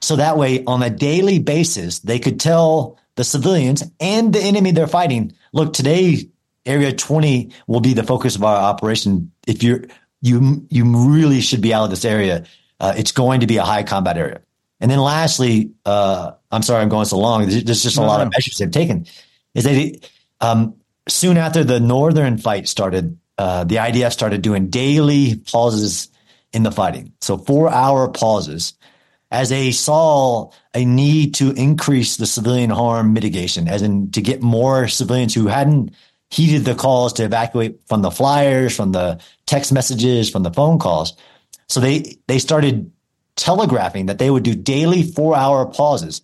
[0.01, 4.71] so that way on a daily basis they could tell the civilians and the enemy
[4.71, 6.29] they're fighting look, today
[6.65, 9.31] Area 20 will be the focus of our operation.
[9.47, 9.85] If you're
[10.21, 12.45] you you really should be out of this area.
[12.79, 14.41] Uh, it's going to be a high combat area.
[14.79, 17.47] And then lastly, uh, I'm sorry I'm going so long.
[17.47, 18.23] There's just a no, lot no.
[18.23, 19.05] of measures they've taken.
[19.53, 20.75] Is that um,
[21.07, 26.09] soon after the northern fight started, uh, the IDF started doing daily pauses
[26.51, 27.13] in the fighting.
[27.21, 28.73] So four hour pauses
[29.31, 34.41] as they saw a need to increase the civilian harm mitigation, as in to get
[34.41, 35.91] more civilians who hadn't
[36.31, 40.77] heeded the calls to evacuate from the flyers, from the text messages, from the phone
[40.77, 41.15] calls.
[41.69, 42.91] So they, they started
[43.37, 46.21] telegraphing that they would do daily four hour pauses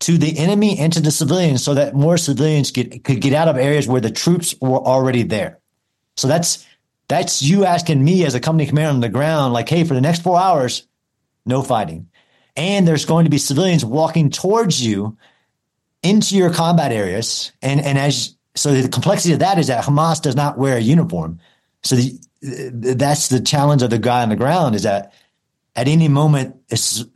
[0.00, 3.48] to the enemy and to the civilians so that more civilians get, could get out
[3.48, 5.58] of areas where the troops were already there.
[6.16, 6.66] So that's,
[7.08, 10.00] that's you asking me as a company commander on the ground, like, Hey, for the
[10.00, 10.86] next four hours,
[11.44, 12.08] no fighting.
[12.56, 15.16] And there's going to be civilians walking towards you
[16.02, 17.52] into your combat areas.
[17.62, 20.80] And, and as, so the complexity of that is that Hamas does not wear a
[20.80, 21.40] uniform.
[21.82, 22.18] So the,
[22.96, 25.12] that's the challenge of the guy on the ground is that
[25.74, 26.56] at any moment,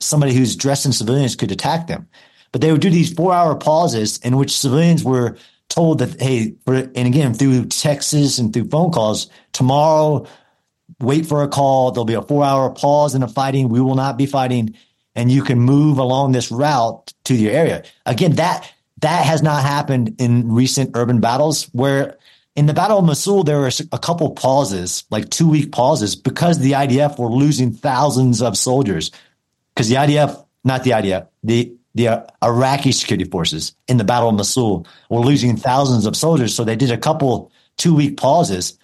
[0.00, 2.08] somebody who's dressed in civilians could attack them.
[2.52, 5.36] But they would do these four hour pauses in which civilians were
[5.68, 10.26] told that, hey, and again, through texts and through phone calls, tomorrow
[11.00, 11.90] wait for a call.
[11.90, 13.68] There'll be a four hour pause in the fighting.
[13.68, 14.74] We will not be fighting.
[15.14, 17.84] And you can move along this route to your area.
[18.04, 22.18] Again, that, that has not happened in recent urban battles where
[22.54, 26.58] in the Battle of Mosul, there were a couple pauses, like two week pauses, because
[26.58, 29.10] the IDF were losing thousands of soldiers.
[29.74, 34.34] Because the IDF, not the IDF, the the Iraqi security forces in the Battle of
[34.34, 36.54] Mosul were losing thousands of soldiers.
[36.54, 38.78] So they did a couple two week pauses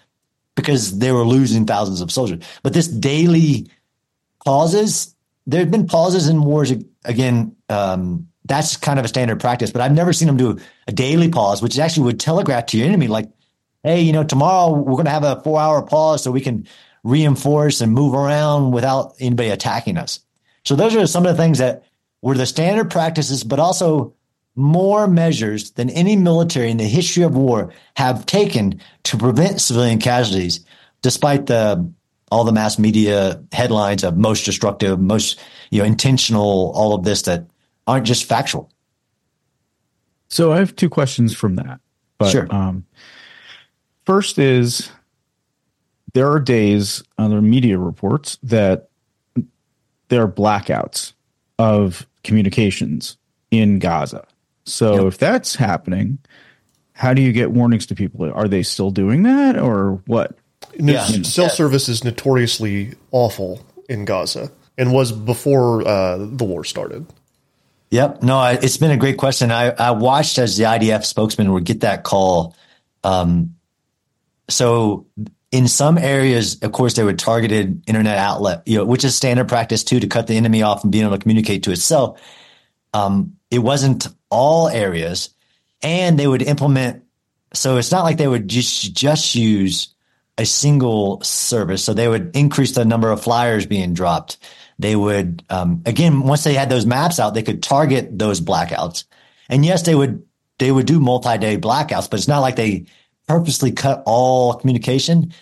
[0.55, 2.43] because they were losing thousands of soldiers.
[2.63, 3.69] But this daily
[4.45, 5.15] pauses,
[5.47, 6.73] there have been pauses in wars
[7.05, 7.55] again.
[7.69, 11.29] Um, that's kind of a standard practice, but I've never seen them do a daily
[11.29, 13.29] pause, which actually would telegraph to your enemy, like,
[13.83, 16.67] hey, you know, tomorrow we're going to have a four hour pause so we can
[17.05, 20.21] reinforce and move around without anybody attacking us.
[20.65, 21.85] So those are some of the things that
[22.23, 24.15] were the standard practices, but also
[24.55, 29.99] more measures than any military in the history of war have taken to prevent civilian
[29.99, 30.65] casualties,
[31.03, 31.93] despite the
[32.31, 35.39] all the mass media headlines of most destructive, most
[35.71, 37.47] you know intentional, all of this that
[37.87, 38.71] aren't just factual.
[40.29, 41.81] So I have two questions from that.
[42.17, 42.47] But, sure.
[42.51, 42.87] Um,
[44.07, 44.91] first is
[46.15, 48.89] there are days on the media reports that
[50.09, 51.13] there are blackouts
[51.59, 53.17] of communications
[53.51, 54.27] in Gaza.
[54.65, 55.05] So yep.
[55.07, 56.19] if that's happening,
[56.93, 58.31] how do you get warnings to people?
[58.33, 60.37] Are they still doing that or what?
[60.79, 61.05] Yeah.
[61.05, 67.07] Cell service is notoriously awful in Gaza and was before uh, the war started.
[67.91, 68.23] Yep.
[68.23, 69.51] No, I, it's been a great question.
[69.51, 72.57] I, I watched as the IDF spokesman would get that call.
[73.05, 73.57] Um,
[74.49, 75.07] so
[75.53, 79.49] in some areas, of course, they would targeted internet outlet, you know, which is standard
[79.49, 82.19] practice too, to cut the enemy off and being able to communicate to itself.
[82.95, 85.31] Um, it wasn't all areas.
[85.83, 87.05] and they would implement.
[87.53, 89.95] So it's not like they would just just use
[90.39, 91.85] a single service.
[91.85, 94.39] So they would increase the number of flyers being dropped.
[94.79, 99.05] They would um, again once they had those maps out, they could target those blackouts.
[99.49, 100.25] And yes, they would
[100.59, 102.87] they would do multi-day blackouts, but it's not like they
[103.33, 105.33] purposely cut all communication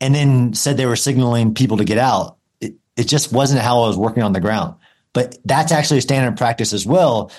[0.00, 2.38] and then said they were signaling people to get out.
[2.62, 4.76] It, it just wasn't how I was working on the ground.
[5.12, 7.30] But that's actually a standard practice as well.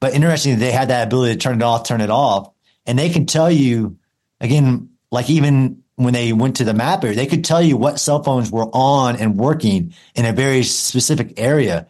[0.00, 2.50] But interestingly, they had that ability to turn it off, turn it off.
[2.86, 3.98] And they can tell you,
[4.40, 8.20] again, like even when they went to the mapper, they could tell you what cell
[8.20, 11.86] phones were on and working in a very specific area.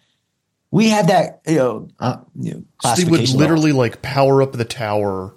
[0.71, 4.53] We had that, you know, uh, you know So they would literally like power up
[4.53, 5.35] the tower,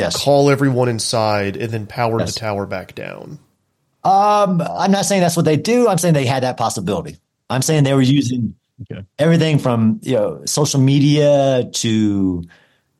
[0.00, 0.22] yes.
[0.22, 2.34] call everyone inside, and then power Yes.
[2.34, 3.38] the tower back down.
[4.02, 5.88] Um, I'm not saying that's what they do.
[5.88, 7.18] I'm saying they had that possibility.
[7.48, 8.54] I'm saying they were using
[8.90, 9.04] Okay.
[9.18, 12.44] everything from you know social media to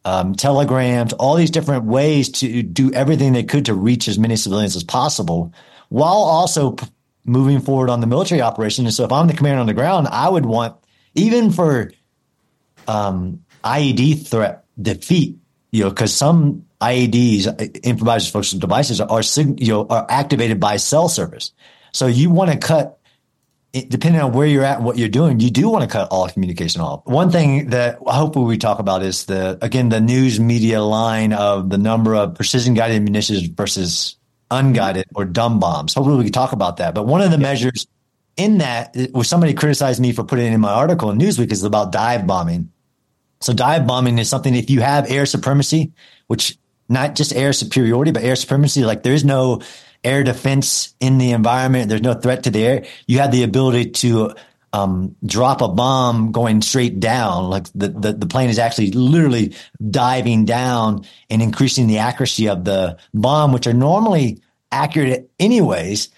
[0.04, 4.18] um, Telegram to all these different ways to do everything they could to reach as
[4.18, 5.54] many civilians as possible,
[5.88, 6.86] while also p-
[7.24, 8.84] moving forward on the military operation.
[8.84, 10.76] And so, if I'm the commander on the ground, I would want
[11.14, 11.92] even for
[12.86, 15.38] um, IED threat defeat,
[15.70, 20.76] you know, because some IEDs, uh, improvised explosive devices, are you know are activated by
[20.76, 21.52] cell service.
[21.92, 22.98] So you want to cut,
[23.72, 26.28] depending on where you're at and what you're doing, you do want to cut all
[26.28, 27.04] communication off.
[27.04, 31.32] One thing that I hopefully we talk about is the again the news media line
[31.32, 34.16] of the number of precision guided munitions versus
[34.50, 35.94] unguided or dumb bombs.
[35.94, 36.94] Hopefully we can talk about that.
[36.94, 37.86] But one of the measures
[38.36, 41.62] in that, where somebody criticized me for putting it in my article in Newsweek, is
[41.62, 42.70] about dive bombing.
[43.40, 45.92] So dive bombing is something if you have air supremacy,
[46.26, 46.58] which
[46.90, 49.62] not just air superiority, but air supremacy, like there's no
[50.02, 51.88] air defense in the environment.
[51.88, 52.84] There's no threat to the air.
[53.06, 54.34] You have the ability to
[54.72, 57.50] um, drop a bomb going straight down.
[57.50, 59.54] Like the, the, the plane is actually literally
[59.90, 66.08] diving down and increasing the accuracy of the bomb, which are normally accurate anyways.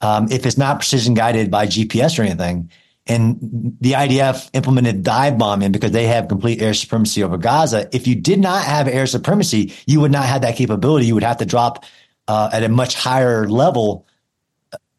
[0.00, 2.70] Um, if it's not precision guided by GPS or anything.
[3.08, 7.88] And the IDF implemented dive bombing because they have complete air supremacy over Gaza.
[7.90, 11.06] If you did not have air supremacy, you would not have that capability.
[11.06, 11.84] You would have to drop
[12.28, 14.06] uh, at a much higher level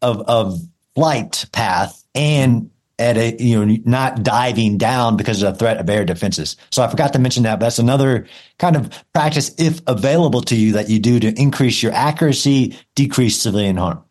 [0.02, 0.60] of of
[0.94, 5.88] flight path and at a you know not diving down because of the threat of
[5.88, 6.56] air defenses.
[6.70, 7.58] So I forgot to mention that.
[7.58, 8.26] But that's another
[8.58, 13.40] kind of practice, if available to you, that you do to increase your accuracy, decrease
[13.40, 14.04] civilian harm.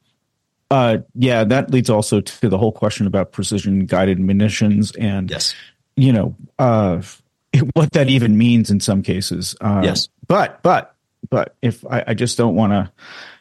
[0.72, 5.56] Uh, yeah, that leads also to the whole question about precision guided munitions and Yes.
[5.96, 7.02] you know uh,
[7.74, 9.56] what that even means in some cases.
[9.62, 10.10] Uh, Yes.
[10.28, 10.96] but but
[11.30, 12.92] but if I, I just don't want to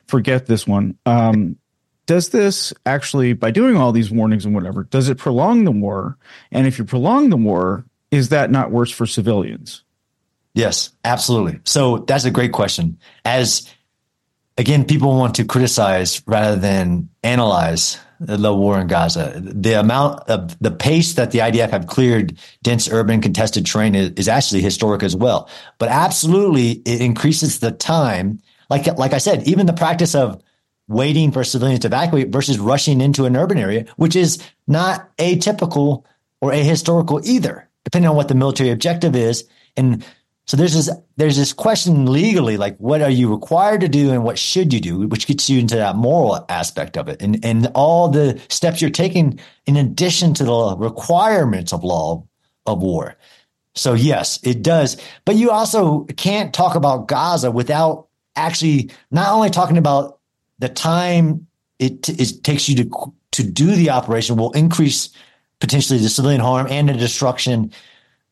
[0.07, 0.97] forget this one.
[1.07, 1.57] Um,
[2.07, 6.17] does this actually, by doing all these warnings and whatever, does it prolong the war?
[6.51, 9.85] And if you prolong the war, is that not worse for civilians?
[10.55, 11.61] Yes, absolutely.
[11.65, 12.99] So that's a great question.
[13.27, 13.69] As
[14.59, 19.41] again, people want to criticize rather than analyze the war in Gaza.
[19.41, 24.11] The amount of the pace that the IDF have cleared dense urban contested terrain is,
[24.17, 25.49] is actually historic as well.
[25.79, 28.41] But absolutely, it increases the time.
[28.69, 30.43] Like like I said, even the practice of
[30.89, 36.05] waiting for civilians to evacuate versus rushing into an urban area, which is not atypical
[36.41, 39.47] or ahistorical either, depending on what the military objective is.
[39.77, 40.05] And
[40.49, 44.25] so there's this there's this question legally, like what are you required to do and
[44.25, 47.71] what should you do, which gets you into that moral aspect of it, and and
[47.75, 52.27] all the steps you're taking in addition to the requirements of law
[52.65, 53.15] of war.
[53.75, 59.51] So yes, it does, but you also can't talk about Gaza without actually not only
[59.51, 60.19] talking about
[60.61, 61.47] the time
[61.79, 65.11] it, it takes you to to do the operation will increase
[65.61, 67.71] potentially the civilian harm and the destruction.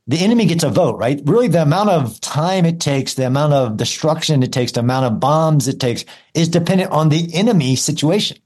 [0.09, 1.21] The enemy gets a vote, right?
[1.25, 5.07] Really, the amount of time it takes, the amount of destruction it takes, the amount
[5.07, 8.39] of bombs it takes is dependent on the enemy situation,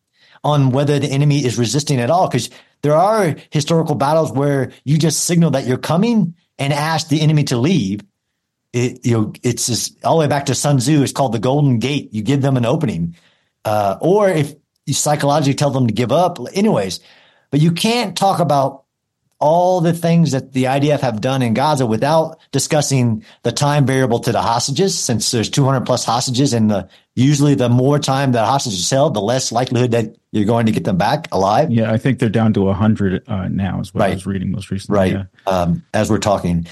[0.43, 2.29] on whether the enemy is resisting at all.
[2.29, 2.49] Because
[2.81, 7.45] there are historical battles where you just signal that you're coming and ask the enemy
[7.45, 8.01] to leave.
[8.73, 11.03] It, you know, it's just all the way back to Sun Tzu.
[11.03, 12.15] It's called the Golden Gate.
[12.15, 13.17] You give them an opening,
[13.67, 14.55] uh, or if
[14.87, 16.39] you psychologically tell them to give up.
[16.55, 17.01] Anyways,
[17.51, 18.85] but you can't talk about
[19.41, 24.19] all the things that the IDF have done in Gaza without discussing the time variable
[24.21, 28.45] to the hostages, since there's 200 plus hostages, and the usually the more time that
[28.45, 31.71] hostage is held, the less likelihood that you're going to get them back alive.
[31.71, 34.71] Yeah, I think they're down to 100 uh, now, is what I was reading most
[34.71, 34.99] recently.
[34.99, 35.13] right?
[35.13, 35.25] Yeah.
[35.47, 36.67] Um, as we're talking,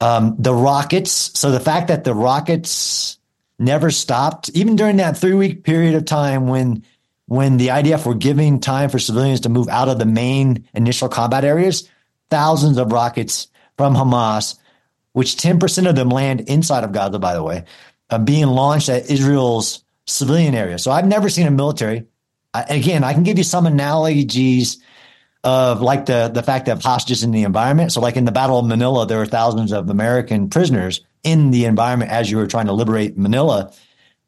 [0.00, 1.12] um, the rockets.
[1.38, 3.18] So the fact that the rockets
[3.58, 6.82] never stopped, even during that three week period of time when
[7.28, 11.08] when the IDF were giving time for civilians to move out of the main initial
[11.08, 11.90] combat areas,
[12.30, 14.56] thousands of rockets from Hamas
[15.16, 17.64] which 10% of them land inside of Gaza, by the way,
[18.10, 20.78] uh, being launched at Israel's civilian area.
[20.78, 22.04] So I've never seen a military.
[22.52, 24.76] I, again, I can give you some analogies
[25.42, 27.92] of like the the fact of hostages in the environment.
[27.92, 31.64] So like in the Battle of Manila, there were thousands of American prisoners in the
[31.64, 33.72] environment as you were trying to liberate Manila.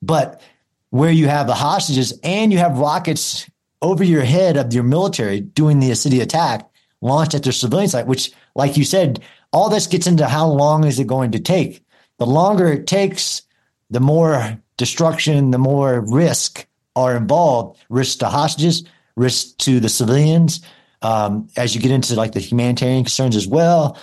[0.00, 0.40] But
[0.88, 3.46] where you have the hostages and you have rockets
[3.82, 6.67] over your head of your military doing the city attack
[7.00, 9.20] launched at their civilian site, which, like you said,
[9.52, 11.84] all this gets into how long is it going to take.
[12.18, 13.42] The longer it takes,
[13.90, 17.80] the more destruction, the more risk are involved.
[17.88, 18.84] Risk to hostages,
[19.16, 20.60] risk to the civilians.
[21.00, 23.96] Um, as you get into like the humanitarian concerns as well,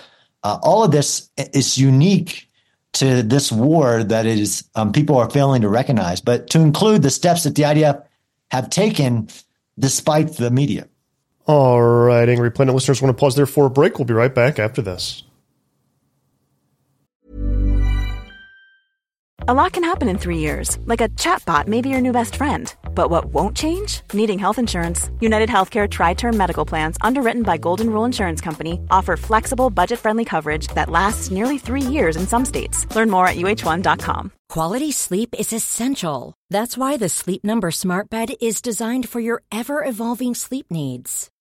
[0.43, 2.49] uh, all of this is unique
[2.93, 6.21] to this war that is um, people are failing to recognize.
[6.21, 8.01] But to include the steps that the IDF
[8.51, 9.27] have taken
[9.77, 10.87] despite the media.
[11.47, 13.99] All right, Angry Planet listeners want to pause there for a break.
[13.99, 15.23] We'll be right back after this.
[19.47, 22.35] A lot can happen in three years, like a chatbot may be your new best
[22.35, 22.73] friend.
[22.95, 24.01] But what won't change?
[24.11, 25.11] Needing health insurance.
[25.19, 29.99] United Healthcare Tri Term Medical Plans, underwritten by Golden Rule Insurance Company, offer flexible, budget
[29.99, 32.87] friendly coverage that lasts nearly three years in some states.
[32.95, 34.31] Learn more at uh1.com.
[34.49, 36.33] Quality sleep is essential.
[36.49, 41.29] That's why the Sleep Number Smart Bed is designed for your ever evolving sleep needs.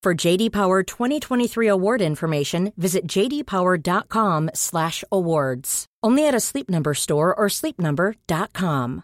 [0.00, 5.86] For JD Power 2023 award information, visit jdpower.com/awards.
[6.04, 9.02] Only at a Sleep Number store or sleepnumber.com.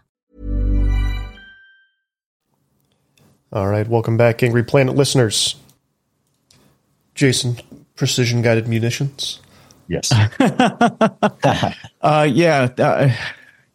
[3.51, 5.57] All right, welcome back, Angry Planet listeners.
[7.13, 7.57] Jason,
[7.95, 9.41] precision guided munitions.
[9.89, 10.13] Yes.
[12.01, 12.69] Uh, yeah.
[12.77, 13.09] Uh,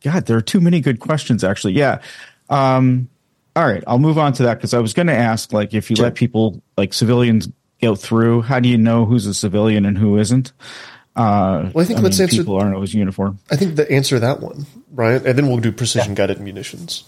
[0.02, 1.72] God, there are too many good questions, actually.
[1.72, 2.00] Yeah.
[2.48, 3.08] Um,
[3.56, 3.82] all right.
[3.86, 6.04] I'll move on to that because I was going to ask, like, if you Sure.
[6.04, 7.48] let people, like civilians,
[7.82, 10.52] go through, how do you know who's a civilian and who isn't?
[11.16, 13.38] Uh, Well, I think let's mean, answer- people aren't always uniform.
[13.50, 15.24] I think the answer that one, right?
[15.24, 17.04] And then we'll do precision guided munitions.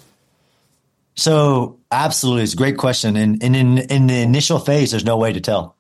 [1.15, 3.17] So absolutely, it's a great question.
[3.17, 5.77] And, and in, in the initial phase, there's no way to tell.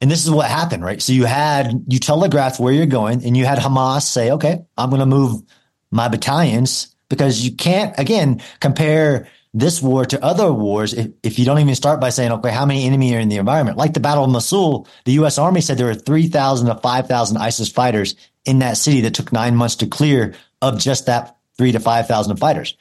[0.00, 1.00] And this is what happened, right?
[1.02, 4.90] So you had, you telegraphed where you're going and you had Hamas say, okay, I'm
[4.90, 5.42] going to move
[5.90, 11.44] my battalions because you can't, again, compare this war to other wars if, if you
[11.44, 13.78] don't even start by saying, okay, how many enemy are in the environment?
[13.78, 15.38] Like the Battle of Mosul, the U.S.
[15.38, 19.56] Army said there were 3,000 to 5,000 ISIS fighters in that city that took nine
[19.56, 22.76] months to clear of just that three to 5,000 fighters.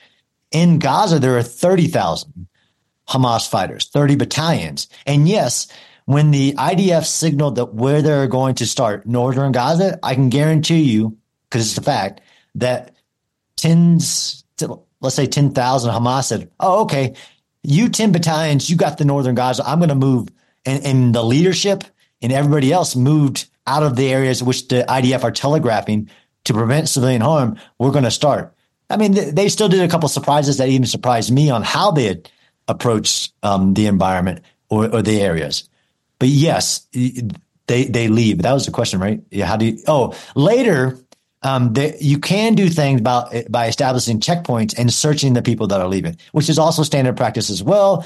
[0.51, 2.47] In Gaza, there are 30,000
[3.07, 4.87] Hamas fighters, 30 battalions.
[5.05, 5.67] And yes,
[6.05, 10.83] when the IDF signaled that where they're going to start, northern Gaza, I can guarantee
[10.83, 11.17] you,
[11.49, 12.21] because it's a fact,
[12.55, 12.95] that
[13.55, 17.13] tens, to, let's say 10,000 Hamas said, oh, okay,
[17.63, 19.63] you 10 battalions, you got the northern Gaza.
[19.65, 20.29] I'm going to move.
[20.65, 21.83] And, and the leadership
[22.21, 26.09] and everybody else moved out of the areas which the IDF are telegraphing
[26.45, 27.57] to prevent civilian harm.
[27.77, 28.53] We're going to start.
[28.89, 31.91] I mean, th- they still did a couple surprises that even surprised me on how
[31.91, 32.31] they had
[32.67, 35.69] approached um, the environment or, or the areas.
[36.19, 36.87] But yes,
[37.67, 38.41] they they leave.
[38.41, 39.21] That was the question, right?
[39.29, 39.45] Yeah.
[39.45, 39.79] How do you?
[39.87, 40.97] Oh, later,
[41.43, 45.79] um, they, you can do things about by establishing checkpoints and searching the people that
[45.79, 48.05] are leaving, which is also standard practice as well.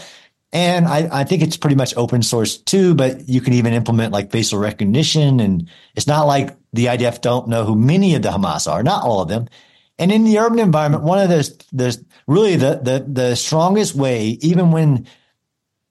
[0.54, 4.12] And I, I think it's pretty much open source too, but you can even implement
[4.12, 5.40] like facial recognition.
[5.40, 9.04] And it's not like the IDF don't know who many of the Hamas are, not
[9.04, 9.48] all of them.
[9.98, 14.38] And in the urban environment, one of the, the really the, the, the strongest way,
[14.42, 15.08] even when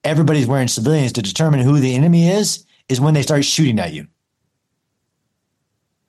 [0.05, 3.95] everybody's wearing civilians to determine who the enemy is, is when they start shooting at
[3.95, 4.09] you.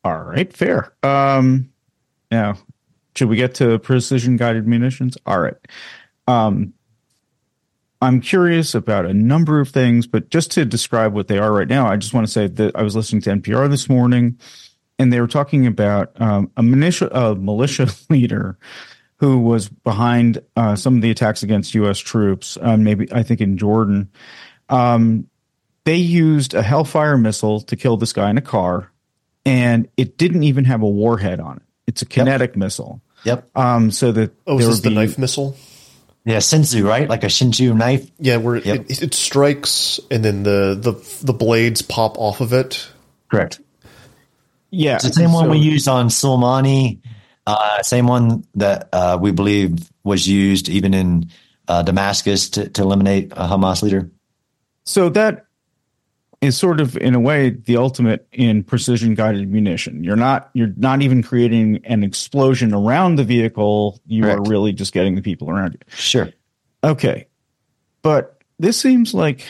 [0.04, 0.94] All right, fair.
[1.04, 1.72] Um,
[2.32, 2.58] now,
[3.16, 5.18] should we get to precision guided munitions?
[5.26, 5.58] All right.
[6.28, 6.74] Um,
[8.02, 11.68] I'm curious about a number of things, but just to describe what they are right
[11.68, 14.40] now, I just want to say that I was listening to NPR this morning,
[14.98, 18.58] and they were talking about um, a militia, a militia leader
[19.18, 22.00] who was behind uh, some of the attacks against U.S.
[22.00, 24.10] troops, uh, maybe I think in Jordan.
[24.68, 25.28] Um,
[25.84, 28.91] they used a Hellfire missile to kill this guy in a car,
[29.46, 31.64] and it didn't even have a warhead on it.
[31.88, 33.02] It's a kinetic missile.
[33.24, 33.50] Yep.
[33.56, 35.56] Um, so that Oh, there is this would the knife missile?
[36.24, 37.10] Yeah, Ginsu, right?
[37.10, 38.10] Like a Ginsu knife.
[38.20, 38.86] Yeah, where it, Yep.
[38.90, 42.88] it, it strikes and then the, the the blades pop off of it.
[43.30, 43.60] Correct.
[44.70, 47.00] Yeah, It's the same one so- we used on Soleimani.
[47.48, 51.30] Uh, same one that uh, we believe was used even in
[51.68, 54.10] uh, Damascus to, to eliminate a Hamas leader.
[54.86, 55.48] So that
[56.42, 60.04] is sort of in a way the ultimate in precision guided munition.
[60.04, 64.00] You're not you're not even creating an explosion around the vehicle.
[64.08, 64.40] You Correct.
[64.40, 65.80] are really just getting the people around you.
[65.96, 66.30] Sure.
[66.84, 67.28] Okay.
[68.02, 69.46] But this seems like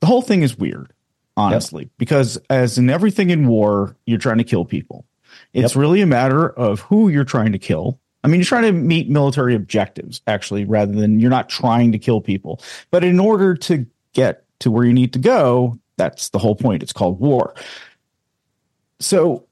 [0.00, 0.92] the whole thing is weird,
[1.36, 1.90] honestly, yep.
[1.98, 5.04] because as in everything in war, you're trying to kill people.
[5.52, 5.80] It's yep.
[5.80, 8.00] really a matter of who you're trying to kill.
[8.24, 11.98] I mean, you're trying to meet military objectives, actually, rather than you're not trying to
[11.98, 12.60] kill people.
[12.90, 16.82] But in order to get to where you need to go, that's the whole point.
[16.82, 17.54] It's called war.
[18.98, 19.46] So,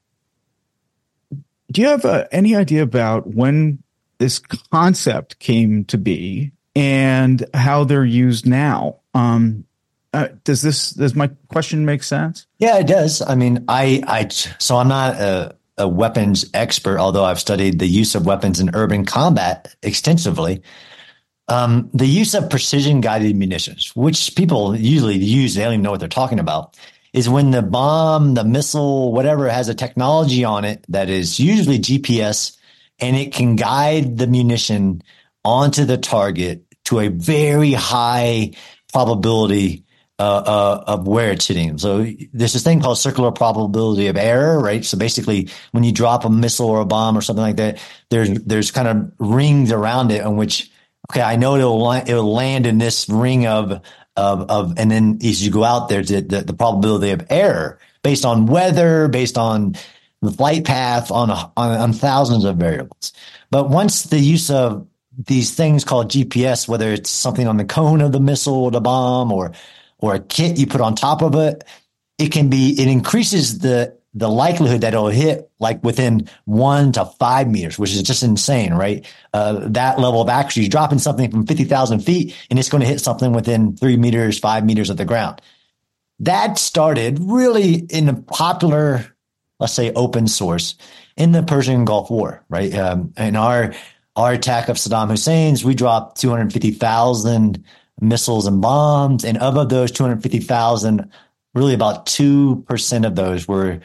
[1.71, 3.81] do you have uh, any idea about when
[4.17, 8.97] this concept came to be and how they're used now?
[9.13, 9.63] Um,
[10.13, 12.47] uh, does this does my question make sense?
[12.57, 13.21] Yeah, it does.
[13.21, 17.87] I mean, I I so I'm not a, a weapons expert, although I've studied the
[17.87, 20.61] use of weapons in urban combat extensively.
[21.47, 25.91] Um, the use of precision guided munitions, which people usually use, they don't even know
[25.91, 26.77] what they're talking about,
[27.13, 31.79] is when the bomb, the missile, whatever has a technology on it that is usually
[31.79, 32.57] GPS
[32.99, 35.01] and it can guide the munition
[35.43, 38.51] onto the target to a very high
[38.93, 39.83] probability
[40.19, 41.79] uh, uh, of where it's hitting.
[41.79, 44.85] So there's this thing called circular probability of error, right?
[44.85, 47.79] So basically, when you drop a missile or a bomb or something like that,
[48.11, 50.71] there's there's kind of rings around it on which
[51.11, 53.81] okay, I know it'll it'll land in this ring of
[54.15, 57.79] of of, and then as you go out there, the, the, the probability of error
[58.01, 59.75] based on weather, based on
[60.21, 63.11] the flight path, on, on on thousands of variables.
[63.49, 64.87] But once the use of
[65.17, 68.81] these things called GPS, whether it's something on the cone of the missile or the
[68.81, 69.51] bomb or
[69.97, 71.65] or a kit you put on top of it,
[72.17, 77.05] it can be it increases the the likelihood that it'll hit like within one to
[77.05, 79.05] five meters, which is just insane, right?
[79.33, 82.87] Uh, that level of accuracy, you're dropping something from 50,000 feet and it's going to
[82.87, 85.41] hit something within three meters, five meters of the ground.
[86.19, 89.05] That started really in a popular,
[89.59, 90.75] let's say open source
[91.15, 92.73] in the Persian Gulf War, right?
[92.75, 93.73] Um, in our,
[94.15, 97.63] our attack of Saddam Hussein's, we dropped 250,000
[98.01, 99.23] missiles and bombs.
[99.23, 101.09] And of those 250,000,
[101.53, 103.79] really about 2% of those were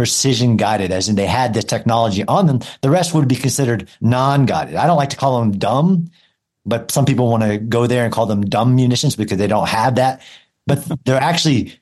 [0.00, 2.60] precision guided, as in they had this technology on them.
[2.80, 4.76] The rest would be considered non guided.
[4.76, 6.10] I don't like to call them dumb,
[6.64, 9.68] but some people want to go there and call them dumb munitions because they don't
[9.68, 10.22] have that.
[10.66, 11.78] But they're actually,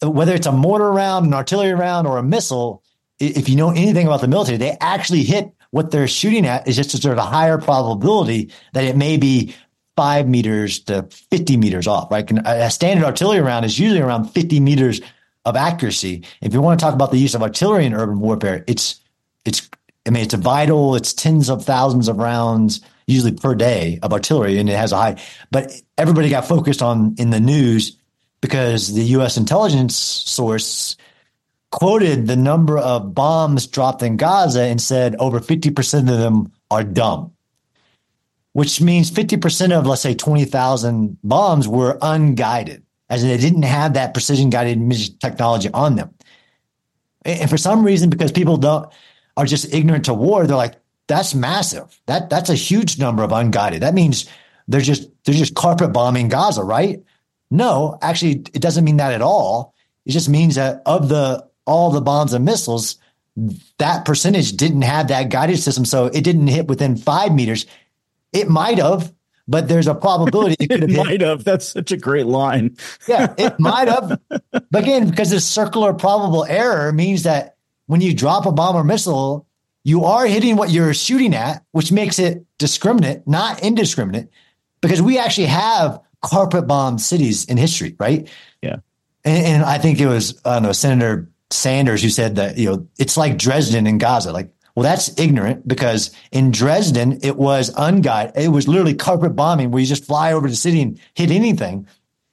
[0.00, 2.84] whether it's a mortar round, an artillery round, or a missile,
[3.18, 6.76] if you know anything about the military, they actually hit what they're shooting at is
[6.76, 9.52] just a sort of a higher probability that it may be
[9.96, 12.30] five meters to 50 meters off, right?
[12.46, 15.00] A standard artillery round is usually around 50 meters
[15.48, 16.24] of accuracy.
[16.40, 19.00] If you want to talk about the use of artillery in urban warfare, it's
[19.44, 19.68] it's
[20.06, 20.94] I mean it's a vital.
[20.94, 24.96] It's tens of thousands of rounds usually per day of artillery, and it has a
[24.96, 25.20] high.
[25.50, 27.96] But everybody got focused on in the news
[28.40, 29.36] because the U.S.
[29.36, 30.96] intelligence source
[31.70, 36.52] quoted the number of bombs dropped in Gaza and said over fifty percent of them
[36.70, 37.32] are dumb
[38.58, 44.12] which means 50% of, let's say, 20,000 bombs were unguided as they didn't have that
[44.14, 46.14] precision guided technology on them.
[47.24, 48.90] And for some reason, because people don't
[49.36, 52.00] are just ignorant to war, they're like, that's massive.
[52.06, 53.82] That that's a huge number of unguided.
[53.82, 54.28] That means
[54.68, 57.02] they're just they're just carpet bombing Gaza, right?
[57.50, 59.74] No, actually, it doesn't mean that at all.
[60.04, 62.96] It just means that of the all the bombs and missiles,
[63.78, 67.66] that percentage didn't have that guided system, so it didn't hit within five meters.
[68.32, 69.12] It might have,
[69.48, 71.06] but there's a probability it could have.
[71.06, 71.42] might have.
[71.42, 72.76] That's such a great line.
[73.08, 74.20] yeah, it might have.
[74.28, 78.84] But again, because this circular probable error means that when you drop a bomb or
[78.84, 79.46] missile,
[79.84, 84.28] you are hitting what you're shooting at, which makes it discriminate, not indiscriminate,
[84.82, 88.28] because we actually have carpet bomb cities in history, right?
[88.60, 88.76] Yeah.
[89.24, 92.68] And, and I think it was, I don't know, Senator Sanders who said that, you
[92.68, 94.32] know, it's like Dresden in Gaza.
[94.32, 98.36] Like well, that's ignorant because in Dresden, it was unguided.
[98.36, 101.88] It was literally carpet bombing where you just fly over the city and hit anything.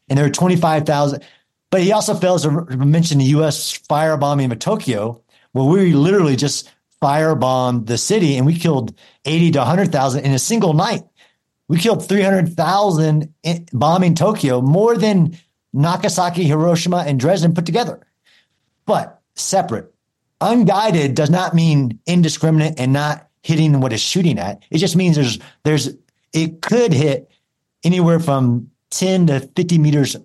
[0.07, 1.23] And there were 25,000.
[1.71, 3.79] But he also fails to mention the U.S.
[3.89, 5.23] firebombing of Tokyo,
[5.53, 6.69] where we literally just
[7.01, 8.93] firebombed the city and we killed
[9.25, 11.01] 80 to 100,000 in a single night.
[11.67, 13.33] We killed 300,000
[13.73, 15.35] bombing Tokyo, more than
[15.73, 18.05] Nagasaki, Hiroshima, and Dresden put together.
[18.85, 19.94] But separate
[20.45, 24.63] unguided does not mean indiscriminate and not hitting what it's shooting at.
[24.69, 25.89] It just means there's there's
[26.33, 27.29] it could hit
[27.83, 30.15] anywhere from 10 to 50 meters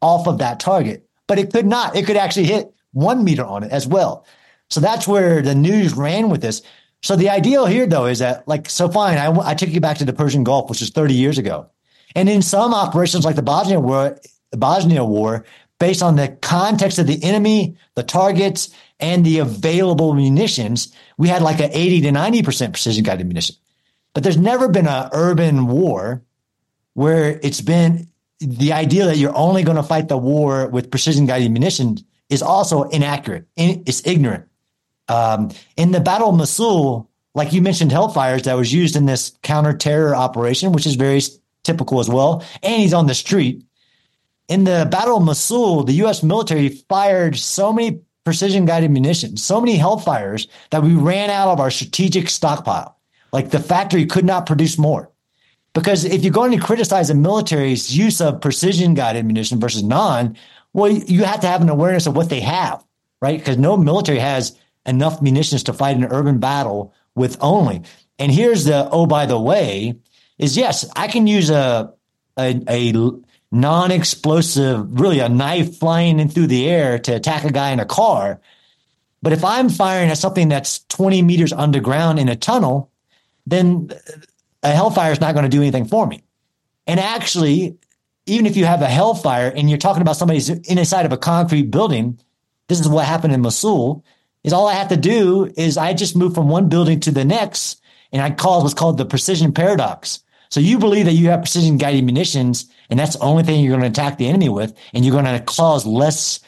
[0.00, 1.96] off of that target, but it could not.
[1.96, 4.26] It could actually hit one meter on it as well.
[4.70, 6.62] So that's where the news ran with this.
[7.02, 9.98] So the ideal here, though, is that like, so fine, I, I took you back
[9.98, 11.70] to the Persian Gulf, which is 30 years ago.
[12.14, 14.18] And in some operations like the Bosnia War,
[14.50, 15.44] the Bosnia War,
[15.78, 18.70] based on the context of the enemy, the targets,
[19.00, 23.56] and the available munitions, we had like an 80 to 90% precision guided munition.
[24.14, 26.22] But there's never been an urban war
[26.94, 28.08] where it's been
[28.40, 32.42] the idea that you're only going to fight the war with precision guided munitions is
[32.42, 33.46] also inaccurate.
[33.56, 34.46] It's ignorant.
[35.08, 39.32] Um, in the Battle of Mosul, like you mentioned, Hellfires that was used in this
[39.42, 41.20] counter terror operation, which is very
[41.62, 42.44] typical as well.
[42.62, 43.64] And he's on the street.
[44.48, 46.22] In the Battle of Mosul, the U.S.
[46.22, 51.60] military fired so many precision guided munitions, so many Hellfires that we ran out of
[51.60, 52.98] our strategic stockpile.
[53.32, 55.10] Like the factory could not produce more.
[55.72, 60.36] Because if you're going to criticize the military's use of precision guided munition versus non,
[60.74, 62.84] well, you have to have an awareness of what they have,
[63.22, 63.38] right?
[63.38, 64.54] Because no military has
[64.84, 67.80] enough munitions to fight an urban battle with only.
[68.18, 69.94] And here's the oh, by the way,
[70.36, 71.94] is yes, I can use a
[72.38, 72.92] a, a
[73.50, 77.86] non-explosive, really a knife flying in through the air to attack a guy in a
[77.86, 78.40] car.
[79.22, 82.90] But if I'm firing at something that's 20 meters underground in a tunnel,
[83.46, 83.90] then
[84.62, 86.22] a hellfire is not going to do anything for me.
[86.86, 87.78] And actually,
[88.26, 91.70] even if you have a hellfire and you're talking about somebody's inside of a concrete
[91.70, 92.20] building,
[92.68, 94.04] this is what happened in Mosul.
[94.44, 97.24] Is all I have to do is I just move from one building to the
[97.24, 97.82] next,
[98.12, 100.22] and I call what's called the precision paradox.
[100.50, 103.76] So you believe that you have precision guided munitions, and that's the only thing you're
[103.76, 106.40] going to attack the enemy with, and you're going to cause less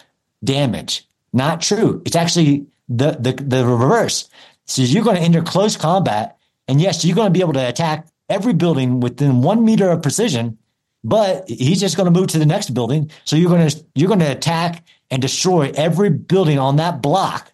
[0.43, 1.07] damage.
[1.32, 2.03] Not true.
[2.05, 4.28] It's actually the the, the reverse.
[4.66, 6.38] So you're going to enter close combat,
[6.68, 10.03] and yes, you're going to be able to attack every building within one meter of
[10.03, 10.57] precision,
[11.03, 13.11] but he's just going to move to the next building.
[13.24, 17.53] So you're going to you're going to attack and destroy every building on that block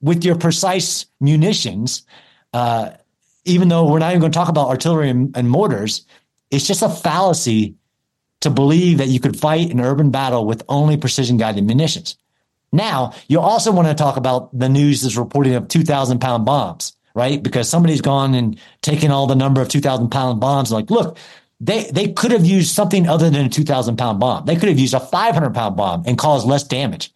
[0.00, 2.06] with your precise munitions.
[2.52, 2.90] Uh,
[3.44, 6.06] even though we're not even going to talk about artillery and, and mortars,
[6.50, 7.74] it's just a fallacy
[8.40, 12.16] to believe that you could fight an urban battle with only precision guided munitions.
[12.72, 16.94] Now, you also want to talk about the news that's reporting of 2,000 pound bombs,
[17.14, 17.42] right?
[17.42, 20.70] Because somebody's gone and taken all the number of 2,000 pound bombs.
[20.70, 21.16] Like, look,
[21.60, 24.44] they, they could have used something other than a 2,000 pound bomb.
[24.44, 27.12] They could have used a 500 pound bomb and caused less damage.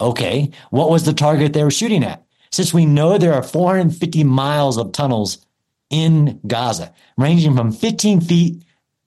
[0.00, 0.50] Okay.
[0.70, 2.24] What was the target they were shooting at?
[2.52, 5.44] Since we know there are 450 miles of tunnels
[5.90, 8.63] in Gaza, ranging from 15 feet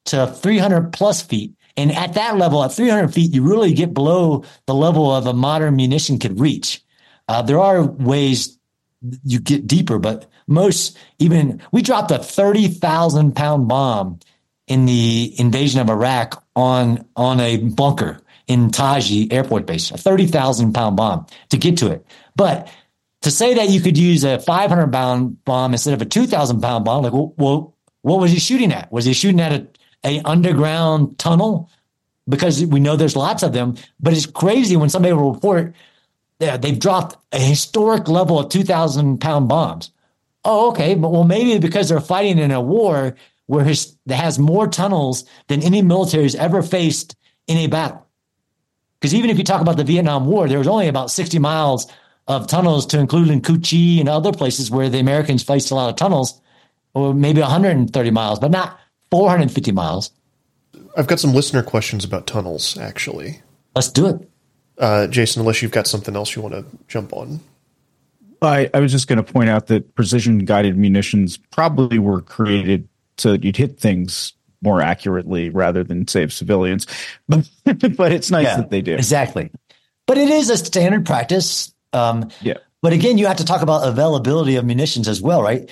[0.07, 1.53] to 300 plus feet.
[1.75, 5.33] And at that level, at 300 feet, you really get below the level of a
[5.33, 6.83] modern munition could reach.
[7.27, 8.57] Uh, there are ways
[9.23, 14.19] you get deeper, but most even we dropped a 30,000 pound bomb
[14.67, 20.73] in the invasion of Iraq on, on a bunker in Taji airport base, a 30,000
[20.73, 22.05] pound bomb to get to it.
[22.35, 22.69] But
[23.21, 26.85] to say that you could use a 500 pound bomb instead of a 2,000 pound
[26.85, 28.91] bomb, like, well, well, what was he shooting at?
[28.91, 29.67] Was he shooting at a,
[30.03, 31.69] a underground tunnel?
[32.29, 35.73] Because we know there's lots of them, but it's crazy when somebody will report
[36.39, 39.91] that they've dropped a historic level of 2,000 pound bombs.
[40.43, 40.95] Oh, okay.
[40.95, 43.15] But well, maybe because they're fighting in a war
[43.47, 47.15] where his, that has more tunnels than any military has ever faced
[47.47, 48.05] in a battle.
[48.99, 51.91] Because even if you talk about the Vietnam War, there was only about 60 miles
[52.27, 53.59] of tunnels to include in Cu
[53.99, 56.41] and other places where the Americans faced a lot of tunnels,
[56.93, 58.79] or maybe 130 miles, but not
[59.11, 60.11] 450 miles.
[60.97, 63.41] I've got some listener questions about tunnels, actually.
[63.75, 64.29] Let's do it.
[64.77, 67.39] Uh, Jason, unless you've got something else you want to jump on.
[68.41, 72.87] I, I was just going to point out that precision guided munitions probably were created
[73.17, 76.85] so that you'd hit things more accurately rather than save civilians.
[77.27, 77.47] But
[77.97, 78.93] but it's nice yeah, that they do.
[78.93, 79.51] Exactly.
[80.05, 81.73] But it is a standard practice.
[81.91, 82.57] Um, yeah.
[82.81, 85.69] But again, you have to talk about availability of munitions as well, right?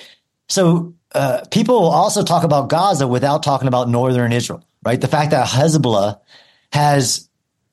[0.48, 5.00] So uh, people also talk about Gaza without talking about northern Israel, right?
[5.00, 6.20] The fact that Hezbollah
[6.72, 7.28] has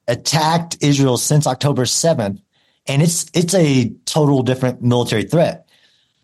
[0.07, 2.41] attacked Israel since October 7th,
[2.87, 5.67] and it's it's a total different military threat.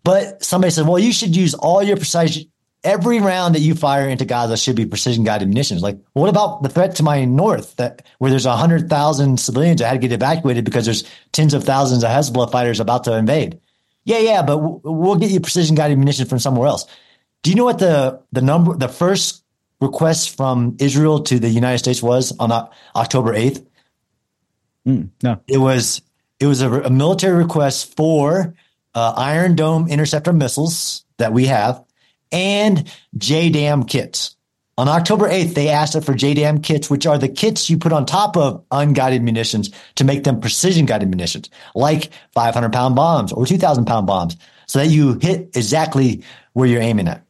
[0.02, 2.44] But somebody said, well, you should use all your precise
[2.82, 5.82] every round that you fire into Gaza should be precision guided munitions.
[5.82, 9.88] Like, what about the threat to my north that where there's hundred thousand civilians that
[9.88, 13.60] had to get evacuated because there's tens of thousands of Hezbollah fighters about to invade?
[14.10, 16.84] Yeah, yeah, but we'll get you precision guided munitions from somewhere else.
[17.44, 19.44] Do you know what the the number the first
[19.80, 22.50] request from Israel to the United States was on
[22.96, 23.64] October eighth?
[24.84, 26.02] Mm, no, it was
[26.40, 28.52] it was a, a military request for
[28.96, 31.84] uh, Iron Dome interceptor missiles that we have
[32.32, 34.34] and JDAM kits.
[34.80, 38.06] On October 8th, they asked for JDAM kits, which are the kits you put on
[38.06, 43.44] top of unguided munitions to make them precision guided munitions, like 500 pound bombs or
[43.44, 46.22] 2000 pound bombs, so that you hit exactly
[46.54, 47.22] where you're aiming at.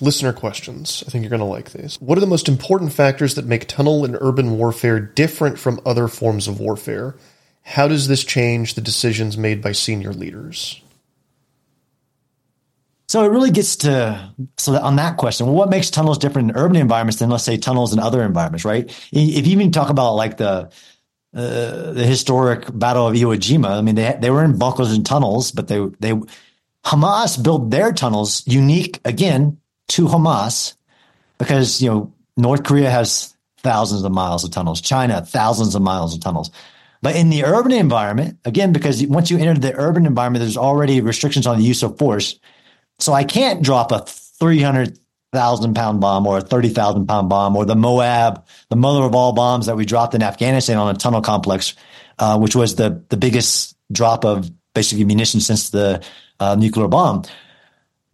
[0.00, 1.02] Listener questions.
[1.04, 2.00] I think you're going to like these.
[2.00, 6.06] What are the most important factors that make tunnel and urban warfare different from other
[6.06, 7.16] forms of warfare?
[7.62, 10.80] How does this change the decisions made by senior leaders?
[13.12, 16.56] So it really gets to so on that question, well, what makes tunnels different in
[16.56, 18.88] urban environments than let's say tunnels in other environments, right?
[19.12, 20.70] If you even talk about like the
[21.34, 25.04] uh, the historic Battle of Iwo Jima, I mean they they were in bunkers and
[25.04, 26.14] tunnels, but they they
[26.86, 29.58] Hamas built their tunnels unique again
[29.88, 30.74] to Hamas
[31.36, 36.14] because, you know, North Korea has thousands of miles of tunnels, China, thousands of miles
[36.14, 36.50] of tunnels.
[37.02, 41.02] But in the urban environment, again, because once you enter the urban environment, there's already
[41.02, 42.40] restrictions on the use of force.
[43.02, 47.74] So I can't drop a 300,000 pound bomb or a 30,000 pound bomb or the
[47.74, 51.74] Moab, the mother of all bombs that we dropped in Afghanistan on a tunnel complex,
[52.20, 56.00] uh, which was the, the biggest drop of basically munitions since the
[56.38, 57.24] uh, nuclear bomb.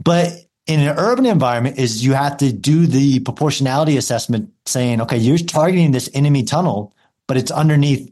[0.02, 0.32] But
[0.66, 5.36] in an urban environment is you have to do the proportionality assessment saying, okay, you're
[5.36, 6.94] targeting this enemy tunnel,
[7.26, 8.10] but it's underneath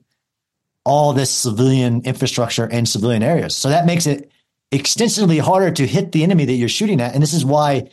[0.85, 3.57] all this civilian infrastructure and civilian areas.
[3.57, 4.31] So that makes it
[4.73, 7.15] extensively harder to hit the enemy that you're shooting at.
[7.15, 7.91] And this is why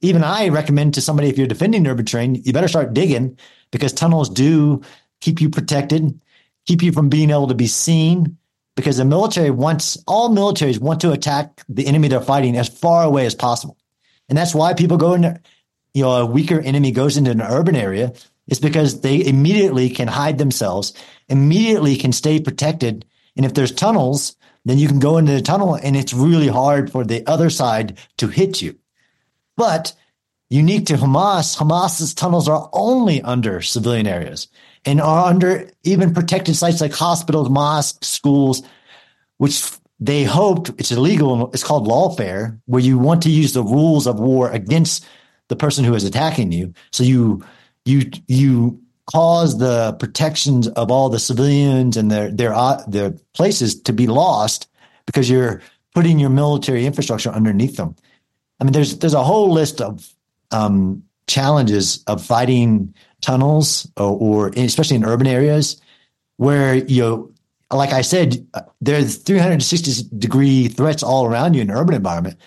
[0.00, 3.38] even I recommend to somebody, if you're defending urban terrain, you better start digging
[3.70, 4.82] because tunnels do
[5.20, 6.20] keep you protected,
[6.66, 8.36] keep you from being able to be seen,
[8.74, 13.04] because the military wants all militaries want to attack the enemy they're fighting as far
[13.04, 13.76] away as possible.
[14.28, 15.40] And that's why people go into,
[15.94, 18.12] you know, a weaker enemy goes into an urban area.
[18.48, 20.94] It's because they immediately can hide themselves,
[21.28, 23.04] immediately can stay protected.
[23.36, 26.90] And if there's tunnels, then you can go into the tunnel and it's really hard
[26.90, 28.78] for the other side to hit you.
[29.56, 29.94] But
[30.50, 34.48] unique to Hamas, Hamas's tunnels are only under civilian areas
[34.84, 38.62] and are under even protected sites like hospitals, mosques, schools,
[39.38, 39.62] which
[40.00, 41.50] they hoped it's illegal.
[41.52, 45.06] It's called lawfare, where you want to use the rules of war against
[45.48, 46.74] the person who is attacking you.
[46.90, 47.44] So you
[47.84, 48.81] you you
[49.12, 54.06] cause the protections of all the civilians and their their uh, their places to be
[54.06, 54.68] lost
[55.06, 55.62] because you're
[55.94, 57.94] putting your military infrastructure underneath them.
[58.60, 60.08] I mean, there's there's a whole list of
[60.50, 65.80] um, challenges of fighting tunnels or, or especially in urban areas
[66.36, 67.32] where you know
[67.72, 68.46] like I said,
[68.80, 72.38] there's 360 degree threats all around you in an urban environment,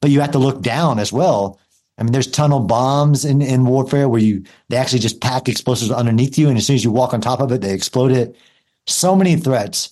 [0.00, 1.58] but you have to look down as well.
[1.96, 5.90] I mean, there's tunnel bombs in, in warfare where you, they actually just pack explosives
[5.90, 6.48] underneath you.
[6.48, 8.36] And as soon as you walk on top of it, they explode it.
[8.86, 9.90] So many threats.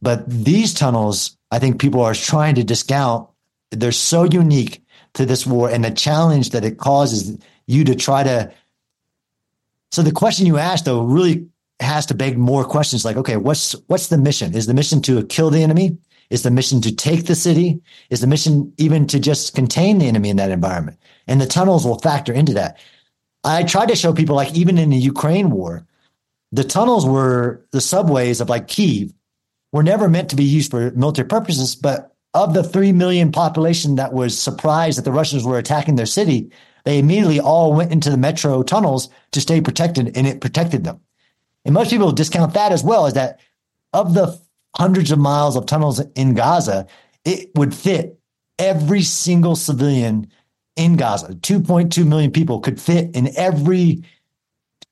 [0.00, 3.28] But these tunnels, I think people are trying to discount.
[3.70, 4.82] They're so unique
[5.14, 8.52] to this war and the challenge that it causes you to try to.
[9.90, 11.46] So the question you asked though really
[11.80, 14.54] has to beg more questions like, okay, what's what's the mission?
[14.54, 15.98] Is the mission to kill the enemy?
[16.30, 17.80] Is the mission to take the city?
[18.08, 20.98] Is the mission even to just contain the enemy in that environment?
[21.26, 22.78] And the tunnels will factor into that.
[23.44, 25.86] I tried to show people like even in the Ukraine war,
[26.52, 29.12] the tunnels were the subways of like Kiev
[29.72, 33.96] were never meant to be used for military purposes, but of the 3 million population
[33.96, 36.50] that was surprised that the Russians were attacking their city,
[36.84, 41.00] they immediately all went into the metro tunnels to stay protected and it protected them.
[41.64, 43.40] And most people discount that as well, is that
[43.92, 44.38] of the
[44.76, 46.86] hundreds of miles of tunnels in Gaza,
[47.24, 48.18] it would fit
[48.58, 50.30] every single civilian
[50.76, 51.34] in Gaza.
[51.34, 54.02] 2.2 million people could fit in every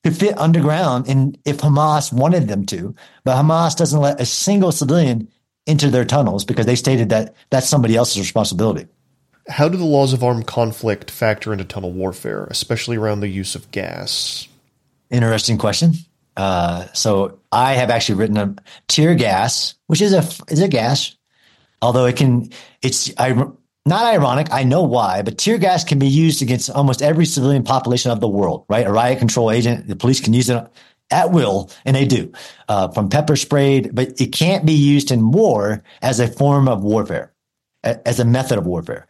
[0.03, 4.71] could fit underground and if Hamas wanted them to, but Hamas doesn't let a single
[4.71, 5.27] civilian
[5.67, 8.87] into their tunnels because they stated that that's somebody else's responsibility.
[9.47, 13.53] How do the laws of armed conflict factor into tunnel warfare, especially around the use
[13.53, 14.47] of gas?
[15.11, 15.93] Interesting question.
[16.37, 18.55] Uh, so I have actually written a
[18.87, 21.15] tear gas, which is a is a gas,
[21.81, 22.49] although it can
[22.81, 23.45] it's I
[23.85, 24.47] not ironic.
[24.51, 28.19] I know why, but tear gas can be used against almost every civilian population of
[28.19, 28.65] the world.
[28.69, 29.87] Right, a riot control agent.
[29.87, 30.67] The police can use it
[31.09, 32.31] at will, and they do
[32.69, 36.83] uh, from pepper sprayed, but it can't be used in war as a form of
[36.83, 37.33] warfare,
[37.83, 39.07] as a method of warfare.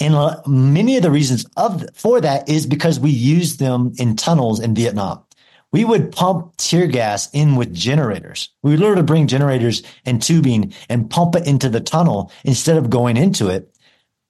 [0.00, 0.14] And
[0.46, 4.74] many of the reasons of for that is because we use them in tunnels in
[4.74, 5.24] Vietnam
[5.72, 8.50] we would pump tear gas in with generators.
[8.62, 12.90] We would literally bring generators and tubing and pump it into the tunnel instead of
[12.90, 13.74] going into it.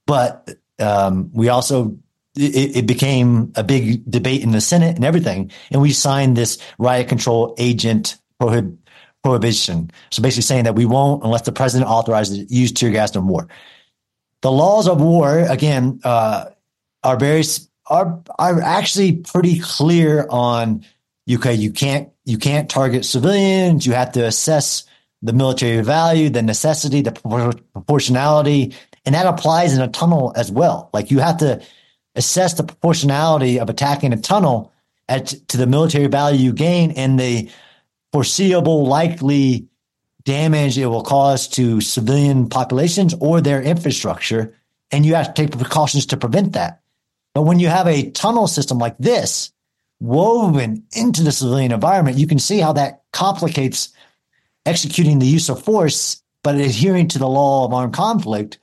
[0.09, 1.98] But um, we also
[2.34, 6.56] it, it, became a big debate in the Senate and everything, and we signed this
[6.78, 8.78] riot control agent prohib-
[9.22, 9.90] prohibition.
[10.11, 13.48] So basically saying that we won't unless the president authorizes use tear gas no more.
[14.40, 16.46] The laws of war again uh,
[17.04, 17.44] are very
[17.86, 20.86] are are actually pretty clear on
[21.30, 23.84] okay, you can't you can't target civilians.
[23.84, 24.84] You have to assess
[25.20, 28.74] the military value, the necessity, the proportionality,
[29.05, 30.90] and that applies in a tunnel as well.
[30.92, 31.62] Like you have to
[32.14, 34.72] assess the proportionality of attacking a tunnel
[35.09, 37.51] at, to the military value you gain and the
[38.12, 39.68] foreseeable likely
[40.24, 44.55] damage it will cause to civilian populations or their infrastructure.
[44.90, 46.82] And you have to take precautions to prevent that.
[47.34, 49.53] But when you have a tunnel system like this
[50.01, 53.90] woven into the civilian environment, you can see how that complicates
[54.66, 58.59] executing the use of force, but adhering to the law of armed conflict.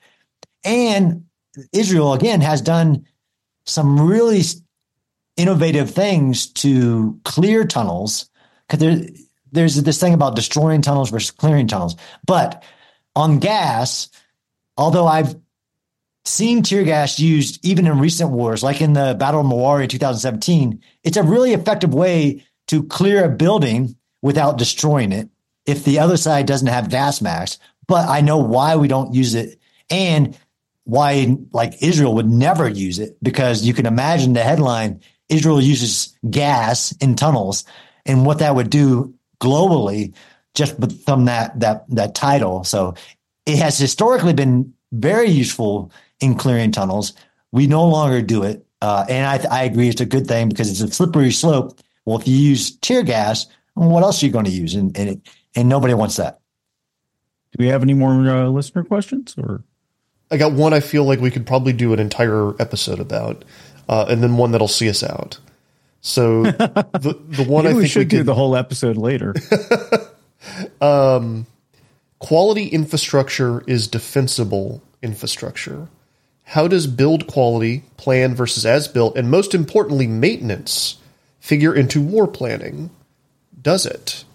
[0.66, 1.26] And
[1.72, 3.06] Israel, again, has done
[3.66, 4.42] some really
[5.38, 8.30] innovative things to clear tunnels
[8.68, 9.08] because there,
[9.52, 11.96] there's this thing about destroying tunnels versus clearing tunnels.
[12.26, 12.64] But
[13.16, 14.10] on gas,
[14.76, 15.36] although I've
[16.26, 19.90] seen tear gas used even in recent wars, like in the Battle of Marawi in
[19.90, 25.30] 2017, it's a really effective way to clear a building without destroying it
[25.68, 27.60] if the other side doesn't have gas masks.
[27.88, 29.60] But I know why we don't use it
[29.90, 30.38] and
[30.86, 36.18] why like Israel would never use it because you can imagine the headline Israel uses
[36.30, 37.66] gas in tunnels
[38.06, 40.14] and what that would do globally
[40.54, 42.64] just from that that that title.
[42.64, 42.96] So
[43.46, 47.14] it has historically been very useful in clearing tunnels.
[47.52, 50.70] We no longer do it, uh, and I, I agree it's a good thing because
[50.70, 51.80] it's a slippery slope.
[52.06, 54.76] Well, if you use tear gas, what else are you going to use?
[54.76, 56.40] And and, it, and nobody wants that.
[57.52, 59.64] Do we have any more uh, listener questions or?
[60.32, 63.46] I got one I feel like we could probably do an entire episode about,
[63.88, 65.40] uh, and then one that'll see us out.
[66.02, 69.34] So the the one I we think should we do could, the whole episode later.
[70.82, 71.46] um,
[72.20, 75.88] quality infrastructure is defensible infrastructure.
[76.44, 80.98] How does build quality, plan versus as built, and most importantly, maintenance
[81.40, 82.92] figure into war planning?
[83.60, 84.26] Does it?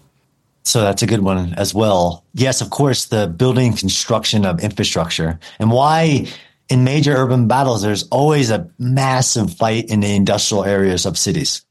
[0.63, 2.23] So that's a good one as well.
[2.33, 6.27] Yes, of course, the building construction of infrastructure and why
[6.71, 11.65] in major urban battles, there's always a massive fight in the industrial areas of cities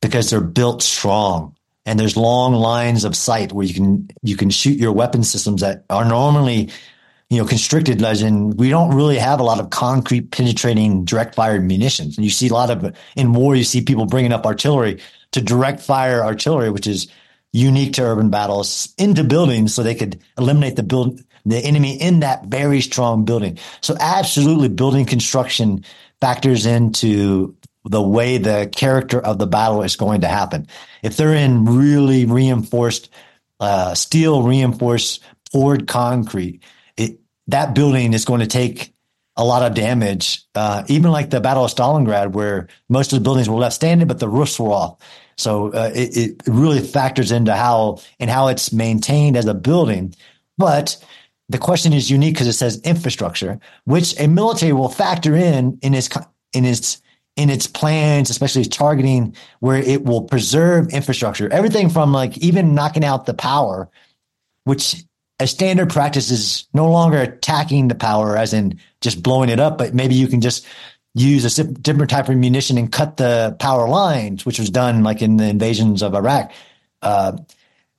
[0.00, 4.50] because they're built strong and there's long lines of sight where you can, you can
[4.50, 6.70] shoot your weapon systems that are normally,
[7.28, 11.64] you know, constricted in we don't really have a lot of concrete penetrating direct fired
[11.64, 12.16] munitions.
[12.16, 15.00] And you see a lot of in war, you see people bringing up artillery
[15.32, 17.08] to direct fire artillery, which is
[17.56, 22.20] unique to urban battles into buildings so they could eliminate the build the enemy in
[22.20, 23.56] that very strong building.
[23.80, 25.84] So absolutely building construction
[26.20, 30.66] factors into the way the character of the battle is going to happen.
[31.02, 33.10] If they're in really reinforced
[33.60, 36.62] uh, steel, reinforced poured concrete,
[36.96, 38.92] it, that building is going to take
[39.36, 40.44] a lot of damage.
[40.54, 44.08] Uh, even like the Battle of Stalingrad, where most of the buildings were left standing,
[44.08, 44.98] but the roofs were off.
[45.38, 50.14] So uh, it, it really factors into how and how it's maintained as a building.
[50.56, 50.96] But
[51.48, 55.94] the question is unique because it says infrastructure, which a military will factor in in
[55.94, 56.08] its
[56.52, 57.02] in its
[57.36, 61.52] in its plans, especially targeting where it will preserve infrastructure.
[61.52, 63.90] Everything from like even knocking out the power,
[64.64, 65.04] which
[65.38, 69.76] a standard practice is no longer attacking the power as in just blowing it up,
[69.76, 70.66] but maybe you can just
[71.16, 75.22] use a different type of munition and cut the power lines, which was done like
[75.22, 76.52] in the invasions of Iraq.
[77.00, 77.38] Uh,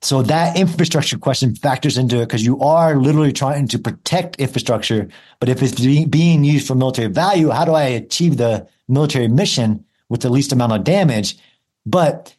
[0.01, 5.09] so that infrastructure question factors into it because you are literally trying to protect infrastructure.
[5.39, 9.85] But if it's being used for military value, how do I achieve the military mission
[10.09, 11.37] with the least amount of damage?
[11.87, 12.35] But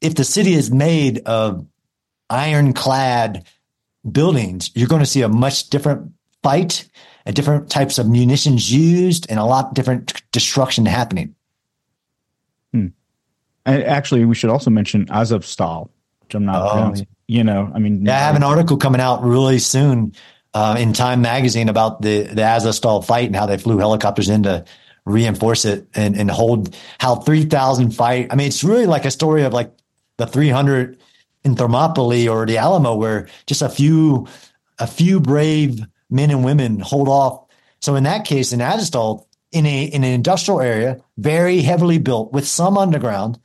[0.00, 1.66] if the city is made of
[2.30, 3.44] ironclad
[4.10, 6.12] buildings, you're going to see a much different
[6.44, 6.88] fight,
[7.26, 11.34] a different types of munitions used, and a lot different destruction happening.
[12.72, 12.88] Hmm.
[13.64, 15.90] And actually, we should also mention Azovstal
[16.26, 17.04] which I'm not, oh.
[17.28, 20.12] you know, I mean, yeah, I have an article coming out really soon
[20.54, 24.42] uh, in Time Magazine about the the Azovstal fight and how they flew helicopters in
[24.42, 24.64] to
[25.04, 28.26] reinforce it and and hold how three thousand fight.
[28.30, 29.72] I mean, it's really like a story of like
[30.16, 30.98] the three hundred
[31.44, 34.26] in Thermopylae or the Alamo, where just a few
[34.80, 35.80] a few brave
[36.10, 37.46] men and women hold off.
[37.80, 42.32] So in that case, in Azovstal, in a in an industrial area, very heavily built
[42.32, 43.38] with some underground,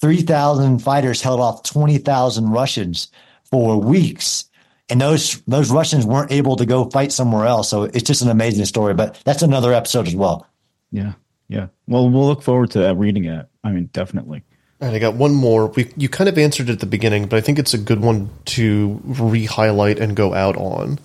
[0.00, 3.08] 3,000 fighters held off 20,000 Russians
[3.50, 4.44] for weeks.
[4.88, 7.68] And those those Russians weren't able to go fight somewhere else.
[7.68, 8.94] So it's just an amazing story.
[8.94, 10.46] But that's another episode as well.
[10.90, 11.12] Yeah,
[11.48, 11.66] yeah.
[11.86, 13.46] Well, we'll look forward to reading it.
[13.62, 14.44] I mean, definitely.
[14.80, 15.66] All right, I got one more.
[15.66, 18.00] We you kind of answered it at the beginning, but I think it's a good
[18.00, 20.98] one to re-highlight and go out on.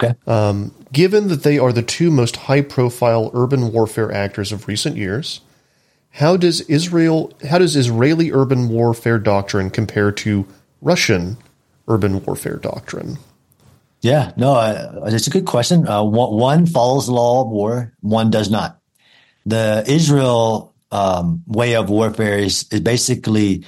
[0.00, 0.14] Okay.
[0.26, 5.40] Um, given that they are the two most high-profile urban warfare actors of recent years,
[6.10, 10.46] how does Israel how does Israeli urban warfare doctrine compare to
[10.80, 11.36] Russian
[11.86, 13.18] urban warfare doctrine?
[14.00, 15.88] Yeah, no, uh, it's a good question.
[15.88, 18.78] Uh, one, follows the law of war, one does not.
[19.44, 23.64] The Israel um, way of warfare is, is basically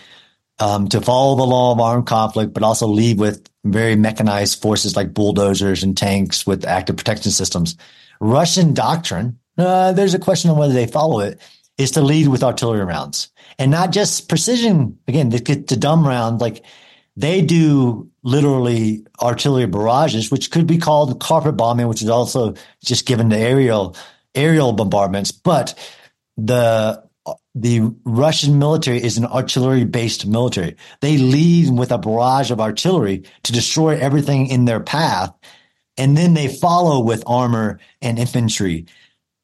[0.60, 4.96] um, to follow the law of armed conflict, but also lead with very mechanized forces
[4.96, 7.76] like bulldozers and tanks with active protection systems.
[8.20, 11.40] Russian doctrine, uh, there's a question on whether they follow it,
[11.78, 14.98] is to lead with artillery rounds and not just precision.
[15.08, 16.64] Again, get to dumb round, like
[17.16, 22.54] they do literally artillery barrages, which could be called carpet bombing, which is also
[22.84, 23.96] just given to aerial
[24.34, 25.32] aerial bombardments.
[25.32, 25.74] But
[26.36, 27.02] the
[27.54, 30.76] the Russian military is an artillery based military.
[31.00, 35.32] They lead with a barrage of artillery to destroy everything in their path.
[35.96, 38.86] And then they follow with armor and infantry.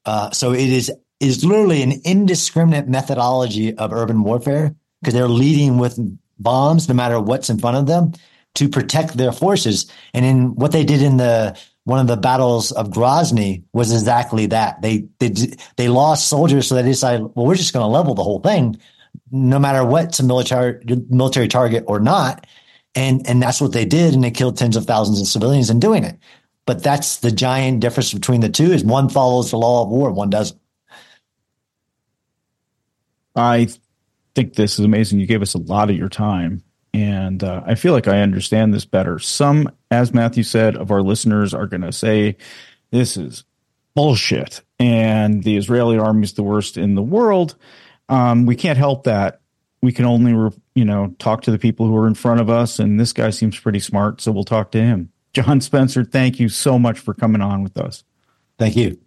[0.05, 5.77] Uh, so it is, is literally an indiscriminate methodology of urban warfare because they're leading
[5.77, 5.99] with
[6.39, 8.13] bombs no matter what's in front of them
[8.55, 9.91] to protect their forces.
[10.13, 11.57] And in what they did in the
[11.87, 14.81] one of the battles of Grozny was exactly that.
[14.81, 15.33] They they
[15.77, 18.75] they lost soldiers, so they decided, well, we're just going to level the whole thing,
[19.31, 22.45] no matter what's a military military target or not.
[22.93, 25.79] And and that's what they did, and they killed tens of thousands of civilians in
[25.79, 26.19] doing it.
[26.65, 30.11] But that's the giant difference between the two: is one follows the law of war,
[30.11, 30.59] one doesn't.
[33.33, 33.69] I
[34.35, 35.21] think this is amazing.
[35.21, 36.63] You gave us a lot of your time
[36.93, 39.19] and uh, I feel like I understand this better.
[39.19, 42.37] Some, as Matthew said, of our listeners are going to say
[42.91, 43.43] this is
[43.95, 47.55] bullshit, and the Israeli army is the worst in the world.
[48.09, 49.41] Um, we can't help that.
[49.81, 52.79] We can only, you know, talk to the people who are in front of us,
[52.79, 55.11] and this guy seems pretty smart, so we'll talk to him.
[55.33, 58.03] John Spencer, thank you so much for coming on with us.
[58.57, 58.99] Thank you.